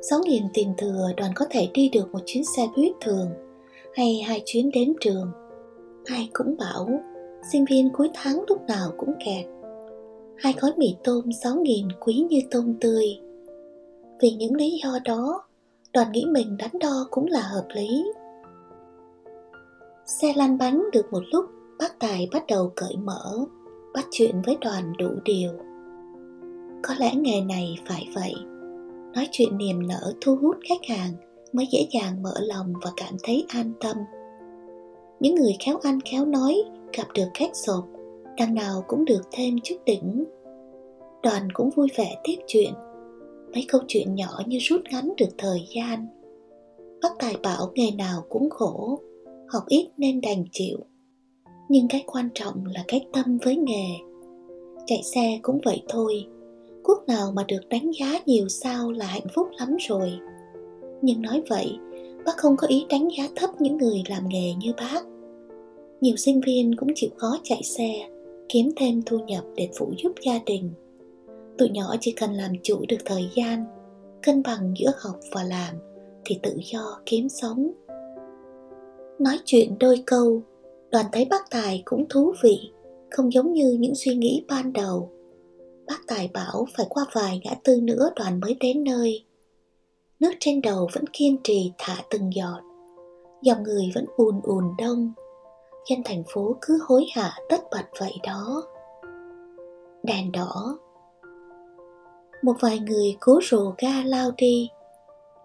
6.000 0.00 0.48
tiền 0.54 0.74
thừa 0.78 1.12
đoàn 1.16 1.32
có 1.34 1.46
thể 1.50 1.68
đi 1.74 1.88
được 1.88 2.12
một 2.12 2.18
chuyến 2.26 2.44
xe 2.44 2.68
buýt 2.76 2.92
thường 3.00 3.28
hay 3.94 4.22
hai 4.26 4.42
chuyến 4.44 4.70
đến 4.70 4.94
trường. 5.00 5.30
Ai 6.04 6.30
cũng 6.32 6.56
bảo, 6.56 6.88
sinh 7.52 7.64
viên 7.70 7.90
cuối 7.92 8.10
tháng 8.14 8.44
lúc 8.48 8.62
nào 8.62 8.92
cũng 8.96 9.14
kẹt. 9.24 9.46
Hai 10.36 10.54
gói 10.60 10.72
mì 10.76 10.96
tôm 11.04 11.24
6.000 11.24 11.88
quý 12.00 12.24
như 12.30 12.40
tôm 12.50 12.74
tươi. 12.80 13.06
Vì 14.20 14.30
những 14.30 14.54
lý 14.54 14.80
do 14.84 14.98
đó, 15.04 15.42
đoàn 15.92 16.12
nghĩ 16.12 16.24
mình 16.32 16.56
đánh 16.56 16.78
đo 16.80 17.06
cũng 17.10 17.26
là 17.26 17.40
hợp 17.40 17.66
lý. 17.74 18.04
Xe 20.06 20.32
lăn 20.36 20.58
bánh 20.58 20.84
được 20.92 21.12
một 21.12 21.22
lúc, 21.32 21.44
bác 21.78 21.98
tài 21.98 22.28
bắt 22.32 22.44
đầu 22.48 22.72
cởi 22.76 22.96
mở, 22.96 23.44
bắt 23.94 24.06
chuyện 24.10 24.42
với 24.46 24.56
đoàn 24.60 24.92
đủ 24.98 25.10
điều. 25.24 25.50
Có 26.82 26.94
lẽ 26.98 27.14
nghề 27.14 27.40
này 27.40 27.78
phải 27.86 28.08
vậy 28.14 28.34
nói 29.14 29.28
chuyện 29.32 29.58
niềm 29.58 29.86
nở 29.86 30.12
thu 30.20 30.36
hút 30.36 30.56
khách 30.68 30.86
hàng 30.88 31.12
mới 31.52 31.66
dễ 31.72 31.86
dàng 31.90 32.22
mở 32.22 32.34
lòng 32.40 32.72
và 32.82 32.90
cảm 32.96 33.14
thấy 33.22 33.44
an 33.48 33.72
tâm. 33.80 33.96
Những 35.20 35.34
người 35.34 35.56
khéo 35.64 35.78
ăn 35.82 36.00
khéo 36.00 36.24
nói, 36.24 36.62
gặp 36.92 37.06
được 37.14 37.28
khách 37.34 37.56
sộp, 37.56 37.84
đằng 38.36 38.54
nào 38.54 38.84
cũng 38.88 39.04
được 39.04 39.22
thêm 39.32 39.56
chút 39.64 39.76
đỉnh. 39.86 40.24
Đoàn 41.22 41.48
cũng 41.52 41.70
vui 41.70 41.88
vẻ 41.96 42.16
tiếp 42.24 42.36
chuyện. 42.46 42.72
Mấy 43.54 43.64
câu 43.68 43.80
chuyện 43.88 44.14
nhỏ 44.14 44.40
như 44.46 44.58
rút 44.60 44.80
ngắn 44.90 45.12
được 45.16 45.28
thời 45.38 45.66
gian. 45.74 46.06
Bác 47.02 47.08
tài 47.18 47.36
bảo 47.42 47.70
nghề 47.74 47.90
nào 47.90 48.24
cũng 48.28 48.50
khổ, 48.50 49.00
học 49.48 49.62
ít 49.66 49.88
nên 49.96 50.20
đành 50.20 50.44
chịu. 50.52 50.78
Nhưng 51.68 51.88
cái 51.88 52.04
quan 52.06 52.28
trọng 52.34 52.66
là 52.66 52.84
cái 52.88 53.06
tâm 53.12 53.38
với 53.44 53.56
nghề. 53.56 53.88
Chạy 54.86 55.02
xe 55.02 55.38
cũng 55.42 55.60
vậy 55.64 55.82
thôi 55.88 56.26
quốc 56.84 57.08
nào 57.08 57.32
mà 57.34 57.44
được 57.48 57.68
đánh 57.68 57.90
giá 58.00 58.20
nhiều 58.26 58.48
sao 58.48 58.92
là 58.92 59.06
hạnh 59.06 59.26
phúc 59.34 59.48
lắm 59.58 59.76
rồi. 59.88 60.12
Nhưng 61.02 61.22
nói 61.22 61.42
vậy, 61.48 61.78
bác 62.26 62.36
không 62.36 62.56
có 62.56 62.66
ý 62.66 62.86
đánh 62.88 63.08
giá 63.18 63.28
thấp 63.36 63.50
những 63.58 63.76
người 63.76 64.02
làm 64.08 64.28
nghề 64.28 64.54
như 64.54 64.72
bác. 64.76 65.02
Nhiều 66.00 66.16
sinh 66.16 66.40
viên 66.46 66.76
cũng 66.76 66.88
chịu 66.94 67.10
khó 67.16 67.36
chạy 67.42 67.62
xe, 67.62 68.08
kiếm 68.48 68.70
thêm 68.76 69.02
thu 69.06 69.18
nhập 69.18 69.44
để 69.56 69.68
phụ 69.78 69.92
giúp 70.02 70.12
gia 70.26 70.40
đình. 70.46 70.70
Tụi 71.58 71.68
nhỏ 71.68 71.94
chỉ 72.00 72.12
cần 72.12 72.32
làm 72.32 72.52
chủ 72.62 72.84
được 72.88 72.98
thời 73.04 73.28
gian, 73.34 73.64
cân 74.22 74.42
bằng 74.42 74.74
giữa 74.78 74.92
học 74.98 75.16
và 75.32 75.44
làm 75.44 75.74
thì 76.24 76.38
tự 76.42 76.56
do 76.72 77.00
kiếm 77.06 77.28
sống. 77.28 77.70
Nói 79.18 79.38
chuyện 79.44 79.78
đôi 79.80 80.02
câu, 80.06 80.42
đoàn 80.90 81.06
thấy 81.12 81.24
bác 81.24 81.50
tài 81.50 81.82
cũng 81.84 82.08
thú 82.08 82.32
vị, 82.42 82.58
không 83.10 83.32
giống 83.32 83.52
như 83.52 83.76
những 83.80 83.94
suy 83.94 84.14
nghĩ 84.14 84.44
ban 84.48 84.72
đầu 84.72 85.10
bác 85.88 86.06
tài 86.06 86.30
bảo 86.34 86.66
phải 86.76 86.86
qua 86.88 87.04
vài 87.12 87.40
ngã 87.44 87.54
tư 87.64 87.80
nữa 87.82 88.10
đoàn 88.16 88.40
mới 88.40 88.56
đến 88.60 88.84
nơi. 88.84 89.24
Nước 90.20 90.32
trên 90.40 90.60
đầu 90.60 90.88
vẫn 90.92 91.04
kiên 91.12 91.36
trì 91.44 91.72
thả 91.78 91.96
từng 92.10 92.30
giọt. 92.34 92.60
Dòng 93.42 93.62
người 93.62 93.90
vẫn 93.94 94.04
ùn 94.16 94.40
ùn 94.42 94.64
đông. 94.78 95.12
Dân 95.90 96.02
thành 96.04 96.22
phố 96.34 96.56
cứ 96.60 96.78
hối 96.86 97.06
hả 97.14 97.38
tất 97.48 97.60
bật 97.70 97.84
vậy 98.00 98.14
đó. 98.22 98.62
Đèn 100.02 100.32
đỏ. 100.32 100.78
Một 102.42 102.54
vài 102.60 102.78
người 102.78 103.16
cố 103.20 103.40
rồ 103.50 103.74
ga 103.78 104.02
lao 104.04 104.30
đi. 104.36 104.70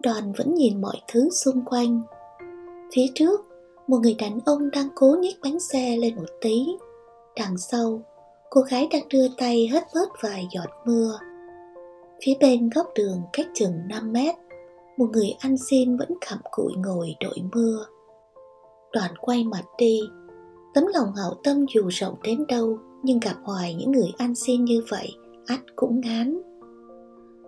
Đoàn 0.02 0.32
vẫn 0.32 0.54
nhìn 0.54 0.80
mọi 0.80 1.00
thứ 1.08 1.30
xung 1.30 1.64
quanh. 1.64 2.02
Phía 2.94 3.06
trước, 3.14 3.40
một 3.86 3.98
người 4.02 4.14
đàn 4.14 4.38
ông 4.46 4.70
đang 4.70 4.88
cố 4.94 5.16
nhích 5.20 5.36
bánh 5.42 5.60
xe 5.60 5.96
lên 5.96 6.16
một 6.16 6.28
tí. 6.40 6.66
Đằng 7.36 7.58
sau 7.58 8.02
cô 8.54 8.60
gái 8.60 8.88
đang 8.92 9.08
đưa 9.08 9.28
tay 9.38 9.68
hất 9.72 9.82
bớt 9.94 10.08
vài 10.22 10.48
giọt 10.50 10.70
mưa. 10.86 11.18
Phía 12.24 12.32
bên 12.40 12.70
góc 12.74 12.86
đường 12.94 13.22
cách 13.32 13.46
chừng 13.54 13.72
5 13.88 14.12
mét, 14.12 14.34
một 14.96 15.06
người 15.12 15.34
ăn 15.38 15.56
xin 15.56 15.96
vẫn 15.96 16.08
khẩm 16.26 16.38
cụi 16.50 16.72
ngồi 16.76 17.14
đội 17.20 17.38
mưa. 17.52 17.86
Đoàn 18.92 19.10
quay 19.20 19.44
mặt 19.44 19.64
đi. 19.78 20.00
Tấm 20.74 20.84
lòng 20.94 21.14
hảo 21.16 21.34
tâm 21.44 21.66
dù 21.74 21.88
rộng 21.88 22.14
đến 22.22 22.44
đâu, 22.48 22.78
nhưng 23.02 23.20
gặp 23.20 23.36
hoài 23.42 23.74
những 23.74 23.92
người 23.92 24.12
ăn 24.18 24.34
xin 24.34 24.64
như 24.64 24.82
vậy, 24.88 25.08
ắt 25.46 25.60
cũng 25.76 26.00
ngán. 26.00 26.42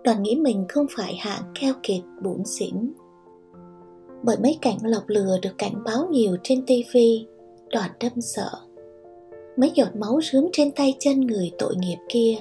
Đoàn 0.05 0.23
nghĩ 0.23 0.37
mình 0.37 0.67
không 0.69 0.87
phải 0.97 1.17
hạng 1.17 1.43
keo 1.61 1.75
kiệt, 1.83 2.01
bủn 2.23 2.45
xỉn. 2.45 2.93
Bởi 4.23 4.37
mấy 4.43 4.59
cảnh 4.63 4.79
lọc 4.83 5.03
lừa 5.07 5.39
được 5.43 5.59
cảnh 5.59 5.85
báo 5.85 6.09
nhiều 6.11 6.37
trên 6.43 6.67
tivi 6.67 7.27
đoàn 7.71 7.91
đâm 8.01 8.21
sợ 8.21 8.66
mấy 9.57 9.73
giọt 9.75 9.97
máu 9.97 10.21
rướm 10.23 10.45
trên 10.53 10.73
tay 10.73 10.97
chân 10.99 11.21
người 11.21 11.53
tội 11.59 11.77
nghiệp 11.77 11.99
kia, 12.09 12.37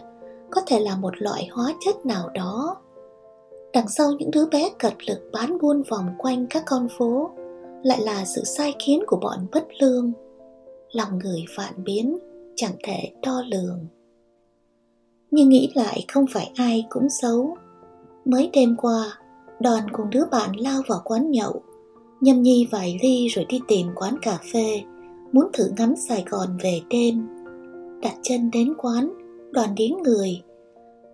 có 0.52 0.62
thể 0.68 0.80
là 0.80 0.96
một 0.96 1.14
loại 1.22 1.48
hóa 1.52 1.74
chất 1.86 2.06
nào 2.06 2.30
đó. 2.30 2.78
Đằng 3.74 3.88
sau 3.88 4.12
những 4.12 4.32
đứa 4.32 4.46
bé 4.46 4.70
cật 4.80 4.94
lực 5.08 5.20
bán 5.34 5.58
buôn 5.62 5.84
vòng 5.90 6.08
quanh 6.18 6.46
các 6.50 6.64
con 6.66 6.88
phố, 6.98 7.30
lại 7.84 8.02
là 8.02 8.26
sự 8.26 8.44
sai 8.44 8.74
khiến 8.86 9.04
của 9.08 9.18
bọn 9.18 9.48
bất 9.52 9.68
lương. 9.80 10.12
Lòng 10.92 11.20
người 11.20 11.46
vạn 11.58 11.74
biến, 11.84 12.18
chẳng 12.56 12.76
thể 12.84 13.12
đo 13.22 13.44
lường. 13.48 13.80
Nhưng 15.32 15.50
nghĩ 15.50 15.72
lại 15.76 16.06
không 16.08 16.26
phải 16.32 16.52
ai 16.56 16.86
cũng 16.90 17.10
xấu. 17.10 17.58
Mới 18.26 18.50
đêm 18.54 18.76
qua 18.78 19.20
đoàn 19.60 19.88
cùng 19.94 20.10
đứa 20.10 20.26
bạn 20.32 20.60
lao 20.60 20.82
vào 20.88 21.02
quán 21.06 21.32
nhậu, 21.32 21.62
nhâm 22.22 22.42
nhi 22.42 22.68
vài 22.72 23.00
ly 23.04 23.28
rồi 23.28 23.46
đi 23.50 23.60
tìm 23.68 23.88
quán 23.96 24.16
cà 24.22 24.40
phê 24.54 24.82
muốn 25.36 25.48
thử 25.54 25.70
ngắm 25.78 25.96
sài 25.96 26.24
gòn 26.30 26.58
về 26.64 26.82
đêm. 26.90 27.28
Đặt 28.02 28.16
chân 28.22 28.52
đến 28.52 28.74
quán, 28.78 29.14
đoàn 29.52 29.70
đến 29.78 29.94
người. 30.04 30.42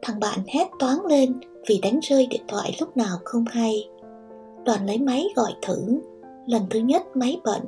Thằng 0.02 0.20
bạn 0.20 0.40
hét 0.48 0.68
toáng 0.80 1.06
lên 1.06 1.34
vì 1.68 1.80
đánh 1.84 2.00
rơi 2.02 2.26
điện 2.26 2.42
thoại 2.48 2.76
lúc 2.80 2.98
nào 2.98 3.18
không 3.24 3.46
hay. 3.48 3.90
Đoàn 4.66 4.86
lấy 4.86 4.98
máy 4.98 5.28
gọi 5.36 5.52
thử. 5.62 6.00
Lần 6.48 6.62
thứ 6.70 6.80
nhất 6.80 7.04
máy 7.16 7.40
bận. 7.44 7.62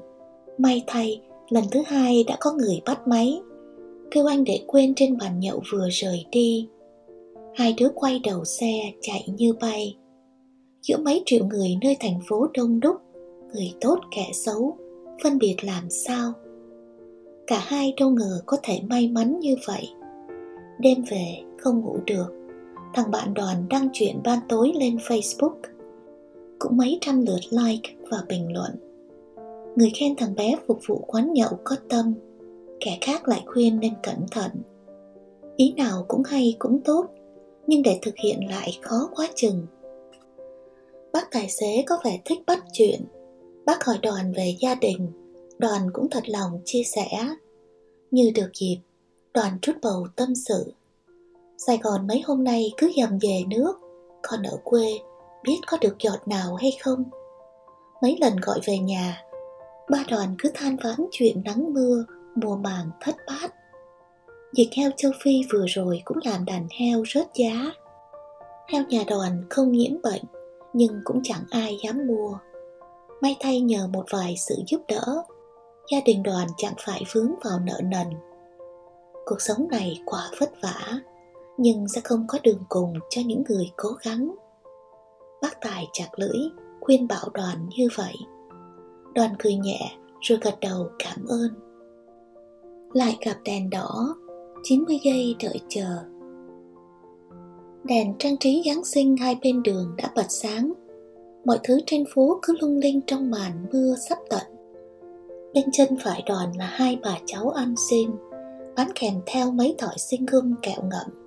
May 0.58 0.84
thay, 0.88 1.22
lần 1.50 1.64
thứ 1.72 1.82
hai 1.86 2.24
đã 2.28 2.38
có 2.40 2.54
người 2.54 2.82
bắt 2.86 3.08
máy. 3.08 3.42
Kêu 4.12 4.26
anh 4.26 4.44
để 4.44 4.64
quên 4.68 4.96
trên 4.96 5.18
bàn 5.18 5.40
nhậu 5.40 5.62
vừa 5.74 5.88
rời 5.92 6.26
đi. 6.32 6.70
Hai 7.56 7.76
đứa 7.78 7.90
quay 7.96 8.20
đầu 8.20 8.46
xe, 8.46 8.94
chạy 9.02 9.28
như 9.38 9.54
bay. 9.54 9.98
Giữa 10.82 10.98
mấy 10.98 11.24
triệu 11.26 11.46
người 11.46 11.78
nơi 11.82 11.98
thành 12.00 12.20
phố 12.30 12.48
đông 12.54 12.80
đúc, 12.80 12.96
người 13.54 13.74
tốt 13.82 14.00
kẻ 14.16 14.32
xấu, 14.34 14.78
phân 15.24 15.38
biệt 15.38 15.56
làm 15.62 15.90
sao? 15.90 16.34
Cả 17.48 17.60
hai 17.66 17.94
đâu 18.00 18.10
ngờ 18.10 18.42
có 18.46 18.58
thể 18.64 18.80
may 18.90 19.08
mắn 19.08 19.40
như 19.40 19.56
vậy. 19.68 19.90
Đêm 20.80 21.04
về, 21.12 21.42
không 21.58 21.82
ngủ 21.82 21.98
được, 22.06 22.26
thằng 22.94 23.12
bạn 23.12 23.34
đoàn 23.34 23.66
đăng 23.70 23.90
chuyện 23.94 24.20
ban 24.24 24.40
tối 24.50 24.72
lên 24.76 24.96
facebook. 24.96 25.56
Cũng 26.60 26.78
mấy 26.78 26.98
trăm 27.02 27.22
lượt 27.26 27.40
like 27.52 27.90
và 28.12 28.18
bình 28.28 28.54
luận. 28.54 28.72
Người 29.76 29.92
khen 30.00 30.16
thằng 30.16 30.36
bé 30.36 30.56
phục 30.68 30.80
vụ 30.88 31.04
quán 31.08 31.34
nhậu 31.34 31.60
có 31.64 31.76
tâm, 31.90 32.14
kẻ 32.80 32.98
khác 33.02 33.28
lại 33.28 33.44
khuyên 33.46 33.80
nên 33.80 33.94
cẩn 34.04 34.18
thận. 34.32 34.52
Ý 35.56 35.74
nào 35.78 36.06
cũng 36.08 36.24
hay 36.24 36.56
cũng 36.60 36.82
tốt, 36.86 37.06
nhưng 37.68 37.82
để 37.82 38.00
thực 38.02 38.18
hiện 38.18 38.50
lại 38.50 38.78
khó 38.82 39.10
quá 39.16 39.28
chừng. 39.36 39.66
Bác 41.14 41.32
tài 41.32 41.50
xế 41.50 41.84
có 41.88 41.98
vẻ 42.06 42.20
thích 42.26 42.40
bắt 42.48 42.64
chuyện. 42.74 43.02
Bác 43.66 43.84
hỏi 43.84 43.98
đoàn 44.02 44.34
về 44.36 44.56
gia 44.60 44.76
đình 44.76 45.08
đoàn 45.58 45.90
cũng 45.94 46.10
thật 46.10 46.24
lòng 46.30 46.62
chia 46.66 46.84
sẻ. 46.96 47.08
Như 48.12 48.32
được 48.36 48.52
dịp, 48.54 48.78
đoàn 49.34 49.60
trút 49.62 49.76
bầu 49.82 50.08
tâm 50.16 50.36
sự. 50.36 50.74
Sài 51.58 51.78
gòn 51.78 52.08
mấy 52.08 52.22
hôm 52.26 52.44
nay 52.44 52.72
cứ 52.78 52.92
dầm 52.98 53.18
về 53.22 53.44
nước 53.50 53.74
còn 54.22 54.44
ở 54.44 54.58
quê 54.64 55.00
biết 55.44 55.60
có 55.68 55.78
được 55.82 55.96
giọt 56.00 56.28
nào 56.28 56.56
hay 56.56 56.78
không? 56.82 57.04
Mấy 58.02 58.18
lần 58.22 58.36
gọi 58.42 58.60
về 58.66 58.78
nhà, 58.78 59.22
ba 59.90 60.04
đoàn 60.10 60.36
cứ 60.40 60.52
than 60.54 60.78
vãn 60.84 60.96
chuyện 61.12 61.42
nắng 61.46 61.74
mưa, 61.74 62.06
mùa 62.36 62.56
màng 62.56 62.90
thất 63.02 63.16
bát. 63.28 63.54
Dịch 64.54 64.70
heo 64.78 64.92
châu 64.98 65.12
phi 65.24 65.42
vừa 65.54 65.66
rồi 65.68 66.02
cũng 66.06 66.18
làm 66.24 66.46
đàn 66.46 66.68
heo 66.80 67.04
rớt 67.14 67.28
giá. 67.34 67.72
Heo 68.68 68.84
nhà 68.90 69.04
đoàn 69.08 69.44
không 69.50 69.72
nhiễm 69.72 70.02
bệnh, 70.02 70.22
nhưng 70.74 71.02
cũng 71.04 71.20
chẳng 71.24 71.44
ai 71.50 71.78
dám 71.84 72.08
mua. 72.08 72.38
May 73.22 73.36
thay 73.40 73.62
nhờ 73.62 73.88
một 73.88 74.06
vài 74.10 74.36
sự 74.38 74.56
giúp 74.68 74.82
đỡ 74.88 75.24
gia 75.94 76.00
đình 76.06 76.24
đoàn 76.24 76.48
chẳng 76.58 76.74
phải 76.86 77.04
vướng 77.14 77.32
vào 77.44 77.60
nợ 77.60 77.82
nần. 77.84 78.08
Cuộc 79.26 79.42
sống 79.42 79.68
này 79.72 80.02
quả 80.06 80.30
vất 80.40 80.52
vả, 80.62 81.00
nhưng 81.58 81.88
sẽ 81.88 82.02
không 82.04 82.26
có 82.28 82.40
đường 82.44 82.64
cùng 82.70 82.94
cho 83.10 83.22
những 83.26 83.44
người 83.50 83.72
cố 83.78 83.90
gắng. 84.04 84.36
Bác 85.42 85.62
tài 85.62 85.88
chặt 85.94 86.08
lưỡi, 86.18 86.40
khuyên 86.82 87.08
bảo 87.08 87.30
đoàn 87.34 87.70
như 87.78 87.88
vậy. 87.96 88.14
Đoàn 89.16 89.36
cười 89.40 89.56
nhẹ, 89.56 89.92
rồi 90.22 90.40
gật 90.42 90.60
đầu 90.62 90.88
cảm 91.00 91.26
ơn. 91.28 91.48
Lại 92.94 93.18
gặp 93.26 93.36
đèn 93.44 93.70
đỏ 93.70 94.16
90 94.64 95.00
giây 95.04 95.36
đợi 95.44 95.60
chờ. 95.70 95.98
Đèn 97.84 98.14
trang 98.20 98.38
trí 98.38 98.64
giáng 98.66 98.86
sinh 98.86 99.18
hai 99.18 99.38
bên 99.44 99.64
đường 99.64 99.96
đã 99.98 100.12
bật 100.16 100.28
sáng. 100.30 100.74
Mọi 101.46 101.60
thứ 101.64 101.80
trên 101.86 102.04
phố 102.16 102.40
cứ 102.42 102.56
lung 102.62 102.78
linh 102.78 103.02
trong 103.08 103.32
màn 103.32 103.66
mưa 103.72 103.96
sắp 104.10 104.18
tận 104.30 104.53
bên 105.54 105.72
chân 105.72 105.90
phải 106.04 106.24
đoàn 106.26 106.52
là 106.58 106.66
hai 106.66 106.98
bà 107.04 107.18
cháu 107.26 107.50
ăn 107.50 107.76
xin 107.90 108.10
bán 108.76 108.88
kèm 108.96 109.14
theo 109.26 109.52
mấy 109.52 109.76
thỏi 109.78 109.96
sinh 109.98 110.26
gum 110.26 110.56
kẹo 110.62 110.82
ngậm 110.84 111.24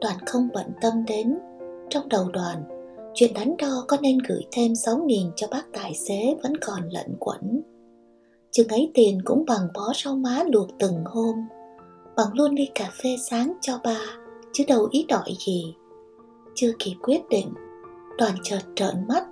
đoàn 0.00 0.16
không 0.26 0.48
bận 0.54 0.66
tâm 0.80 1.04
đến. 1.06 1.38
Trong 1.90 2.08
đầu 2.08 2.28
đoàn, 2.32 2.64
chuyện 3.14 3.34
đắn 3.34 3.54
đo 3.58 3.84
có 3.88 3.96
nên 4.00 4.18
gửi 4.28 4.42
thêm 4.52 4.72
6.000 4.72 5.30
cho 5.36 5.46
bác 5.50 5.72
tài 5.72 5.94
xế 5.94 6.36
vẫn 6.42 6.52
còn 6.60 6.88
lận 6.88 7.16
quẩn. 7.18 7.62
Chừng 8.50 8.68
ấy 8.68 8.90
tiền 8.94 9.18
cũng 9.24 9.44
bằng 9.44 9.68
bó 9.74 9.92
rau 10.04 10.16
má 10.16 10.42
luộc 10.52 10.68
từng 10.78 11.04
hôm, 11.04 11.34
bằng 12.16 12.34
luôn 12.34 12.54
ly 12.54 12.68
cà 12.74 12.90
phê 13.02 13.16
sáng 13.30 13.52
cho 13.60 13.80
ba, 13.84 14.00
chứ 14.52 14.64
đâu 14.68 14.88
ý 14.90 15.04
đòi 15.08 15.32
gì. 15.46 15.74
Chưa 16.54 16.72
kịp 16.78 16.94
quyết 17.02 17.20
định, 17.30 17.48
đoàn 18.18 18.34
chợt 18.42 18.60
trợn 18.74 18.94
mắt. 19.08 19.24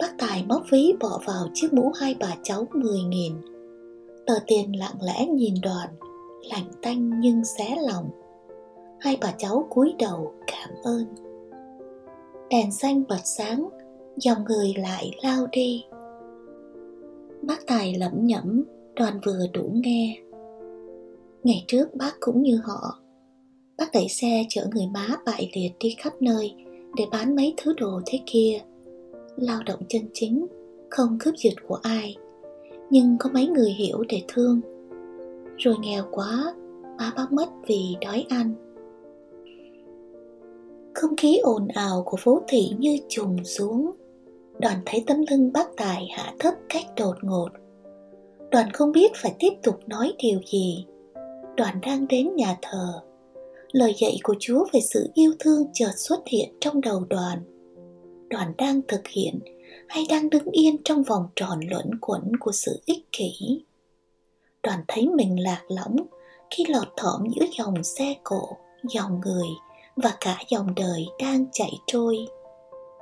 Bác 0.00 0.18
Tài 0.18 0.44
móc 0.48 0.62
ví 0.70 0.92
bỏ 1.00 1.20
vào 1.26 1.48
chiếc 1.54 1.72
mũ 1.72 1.92
hai 2.00 2.16
bà 2.20 2.36
cháu 2.42 2.66
10.000. 2.72 3.32
Tờ 4.26 4.34
tiền 4.46 4.78
lặng 4.78 4.94
lẽ 5.02 5.26
nhìn 5.26 5.54
đoàn, 5.62 5.88
lạnh 6.50 6.70
tanh 6.82 7.20
nhưng 7.20 7.44
xé 7.44 7.76
lòng. 7.88 8.10
Hai 9.00 9.18
bà 9.20 9.34
cháu 9.38 9.66
cúi 9.70 9.94
đầu 9.98 10.32
cảm 10.46 10.70
ơn. 10.84 11.04
Đèn 12.50 12.72
xanh 12.72 13.02
bật 13.08 13.20
sáng, 13.24 13.68
dòng 14.16 14.44
người 14.44 14.74
lại 14.76 15.10
lao 15.22 15.46
đi. 15.52 15.84
Bác 17.42 17.66
Tài 17.66 17.94
lẩm 17.94 18.12
nhẩm, 18.26 18.64
đoàn 18.94 19.20
vừa 19.26 19.46
đủ 19.52 19.70
nghe. 19.72 20.16
Ngày 21.42 21.64
trước 21.68 21.94
bác 21.94 22.16
cũng 22.20 22.42
như 22.42 22.60
họ. 22.64 22.98
Bác 23.78 23.92
đẩy 23.92 24.08
xe 24.08 24.44
chở 24.48 24.66
người 24.74 24.86
má 24.86 25.08
bại 25.26 25.50
liệt 25.54 25.72
đi 25.80 25.94
khắp 25.98 26.12
nơi 26.20 26.54
để 26.96 27.04
bán 27.12 27.36
mấy 27.36 27.54
thứ 27.56 27.72
đồ 27.76 28.00
thế 28.06 28.20
kia. 28.26 28.60
Lao 29.40 29.62
động 29.66 29.80
chân 29.88 30.02
chính, 30.12 30.46
không 30.90 31.18
cướp 31.20 31.34
giật 31.36 31.54
của 31.68 31.78
ai. 31.82 32.16
Nhưng 32.90 33.16
có 33.18 33.30
mấy 33.34 33.46
người 33.46 33.70
hiểu 33.70 34.04
để 34.08 34.22
thương. 34.28 34.60
Rồi 35.56 35.74
nghèo 35.80 36.04
quá, 36.10 36.54
má 36.98 37.12
bác 37.16 37.32
mất 37.32 37.48
vì 37.66 37.96
đói 38.00 38.26
ăn. 38.28 38.54
Không 40.94 41.16
khí 41.16 41.38
ồn 41.42 41.68
ào 41.68 42.02
của 42.06 42.16
phố 42.16 42.42
thị 42.48 42.72
như 42.78 42.98
trùng 43.08 43.44
xuống 43.44 43.90
đoàn 44.60 44.78
thấy 44.86 45.04
tấm 45.06 45.24
lưng 45.30 45.52
bác 45.52 45.76
tài 45.76 46.08
hạ 46.16 46.34
thấp 46.38 46.54
cách 46.68 46.84
đột 46.96 47.16
ngột 47.22 47.48
đoàn 48.50 48.70
không 48.72 48.92
biết 48.92 49.12
phải 49.16 49.34
tiếp 49.38 49.52
tục 49.62 49.80
nói 49.86 50.12
điều 50.18 50.40
gì 50.52 50.86
đoàn 51.56 51.78
đang 51.82 52.08
đến 52.08 52.36
nhà 52.36 52.56
thờ 52.62 53.00
lời 53.72 53.94
dạy 54.00 54.18
của 54.22 54.34
chúa 54.40 54.66
về 54.72 54.80
sự 54.80 55.10
yêu 55.14 55.32
thương 55.38 55.66
chợt 55.72 55.92
xuất 55.96 56.20
hiện 56.26 56.48
trong 56.60 56.80
đầu 56.80 57.04
đoàn 57.08 57.38
đoàn 58.30 58.52
đang 58.58 58.80
thực 58.88 59.08
hiện 59.08 59.38
hay 59.88 60.06
đang 60.08 60.30
đứng 60.30 60.50
yên 60.50 60.76
trong 60.84 61.02
vòng 61.02 61.28
tròn 61.36 61.60
luẩn 61.70 61.90
quẩn 62.00 62.36
của 62.40 62.52
sự 62.52 62.80
ích 62.86 63.12
kỷ? 63.12 63.64
Đoàn 64.62 64.80
thấy 64.88 65.08
mình 65.08 65.42
lạc 65.42 65.62
lõng 65.68 65.96
khi 66.50 66.64
lọt 66.68 66.88
thỏm 66.96 67.24
giữa 67.34 67.46
dòng 67.58 67.84
xe 67.84 68.14
cộ, 68.24 68.48
dòng 68.88 69.20
người 69.24 69.48
và 69.96 70.16
cả 70.20 70.38
dòng 70.48 70.74
đời 70.74 71.06
đang 71.22 71.46
chạy 71.52 71.72
trôi. 71.86 72.18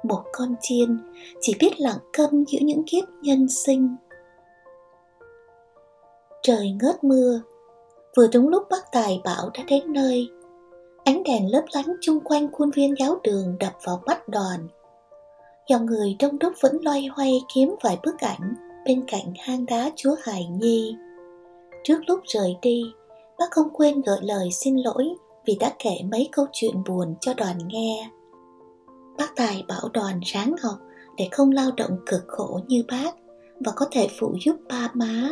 Một 0.02 0.22
con 0.32 0.54
chiên 0.60 0.98
chỉ 1.40 1.54
biết 1.60 1.80
lặng 1.80 1.98
câm 2.12 2.44
giữa 2.44 2.58
những 2.62 2.82
kiếp 2.86 3.04
nhân 3.22 3.48
sinh. 3.48 3.96
Trời 6.42 6.70
ngớt 6.82 7.04
mưa, 7.04 7.40
vừa 8.16 8.26
đúng 8.26 8.48
lúc 8.48 8.62
bác 8.70 8.92
tài 8.92 9.20
bảo 9.24 9.50
đã 9.54 9.64
đến 9.66 9.92
nơi. 9.92 10.28
Ánh 11.04 11.22
đèn 11.22 11.52
lấp 11.52 11.64
lánh 11.72 11.96
chung 12.00 12.20
quanh 12.20 12.52
khuôn 12.52 12.70
viên 12.70 12.94
giáo 12.98 13.20
đường 13.22 13.56
đập 13.60 13.72
vào 13.84 14.02
mắt 14.06 14.28
đoàn 14.28 14.68
dòng 15.68 15.86
người 15.86 16.16
đông 16.18 16.38
đúc 16.38 16.52
vẫn 16.60 16.78
loay 16.82 17.06
hoay 17.06 17.40
kiếm 17.54 17.74
vài 17.82 17.98
bức 18.04 18.18
ảnh 18.18 18.54
bên 18.84 19.04
cạnh 19.06 19.32
hang 19.38 19.66
đá 19.66 19.90
chúa 19.96 20.14
hải 20.22 20.46
nhi 20.46 20.96
trước 21.84 21.98
lúc 22.06 22.20
rời 22.26 22.56
đi, 22.62 22.82
bác 23.38 23.50
không 23.50 23.68
quên 23.72 24.02
gợi 24.02 24.18
lời 24.22 24.48
xin 24.52 24.76
lỗi 24.76 25.14
vì 25.46 25.56
đã 25.60 25.72
kể 25.78 25.98
mấy 26.10 26.28
câu 26.32 26.46
chuyện 26.52 26.82
buồn 26.86 27.14
cho 27.20 27.34
đoàn 27.34 27.58
nghe 27.66 28.10
Bác 29.18 29.36
Tài 29.36 29.64
bảo 29.68 29.88
đoàn 29.94 30.20
ráng 30.22 30.54
học 30.62 30.78
để 31.16 31.28
không 31.32 31.52
lao 31.52 31.70
động 31.76 31.98
cực 32.06 32.24
khổ 32.26 32.60
như 32.66 32.84
bác 32.88 33.14
và 33.60 33.72
có 33.76 33.86
thể 33.90 34.08
phụ 34.20 34.34
giúp 34.44 34.56
ba 34.68 34.90
má. 34.94 35.30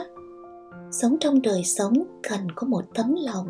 Sống 0.90 1.16
trong 1.20 1.42
đời 1.42 1.64
sống 1.64 1.92
cần 2.28 2.40
có 2.54 2.66
một 2.66 2.84
tấm 2.94 3.14
lòng. 3.18 3.46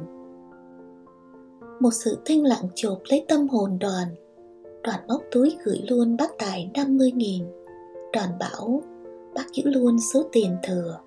Một 1.81 1.90
sự 1.92 2.18
thanh 2.25 2.42
lặng 2.42 2.68
chộp 2.75 2.99
lấy 3.05 3.25
tâm 3.29 3.49
hồn 3.49 3.79
đoàn. 3.81 4.09
Đoàn 4.87 5.01
móc 5.09 5.22
túi 5.33 5.57
gửi 5.64 5.81
luôn 5.88 6.16
bác 6.16 6.38
Tài 6.38 6.70
50 6.75 7.12
nghìn. 7.12 7.44
Đoàn 8.12 8.29
bảo 8.40 8.83
bác 9.35 9.53
giữ 9.53 9.62
luôn 9.64 9.99
số 10.12 10.22
tiền 10.33 10.57
thừa. 10.62 10.99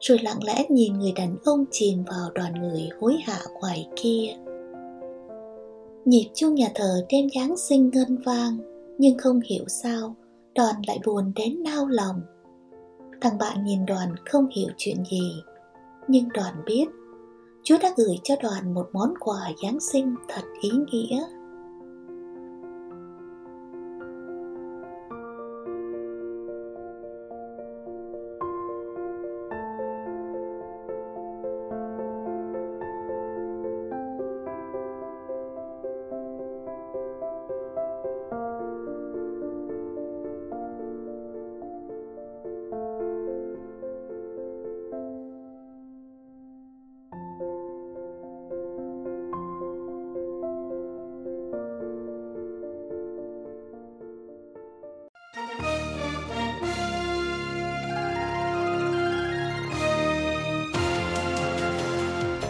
Rồi 0.00 0.18
lặng 0.22 0.44
lẽ 0.44 0.64
nhìn 0.68 0.92
người 0.92 1.12
đàn 1.12 1.36
ông 1.44 1.64
chìm 1.70 2.04
vào 2.04 2.30
đoàn 2.34 2.52
người 2.52 2.88
hối 3.00 3.16
hả 3.24 3.38
ngoài 3.60 3.88
kia. 3.96 4.34
Nhịp 6.04 6.30
chuông 6.34 6.54
nhà 6.54 6.68
thờ 6.74 7.06
đêm 7.08 7.26
Giáng 7.34 7.56
sinh 7.56 7.90
ngân 7.92 8.18
vang, 8.24 8.58
nhưng 8.98 9.18
không 9.18 9.40
hiểu 9.50 9.64
sao, 9.68 10.16
đoàn 10.54 10.74
lại 10.86 10.98
buồn 11.06 11.32
đến 11.36 11.62
nao 11.62 11.86
lòng. 11.86 12.20
Thằng 13.20 13.38
bạn 13.38 13.64
nhìn 13.64 13.86
đoàn 13.86 14.14
không 14.30 14.48
hiểu 14.56 14.68
chuyện 14.76 14.96
gì, 15.10 15.32
nhưng 16.08 16.28
đoàn 16.28 16.54
biết 16.66 16.86
Chúa 17.62 17.76
đã 17.82 17.90
gửi 17.96 18.16
cho 18.22 18.34
đoàn 18.42 18.74
một 18.74 18.88
món 18.92 19.14
quà 19.20 19.50
Giáng 19.62 19.80
sinh 19.80 20.14
thật 20.28 20.42
ý 20.62 20.70
nghĩa. 20.70 21.41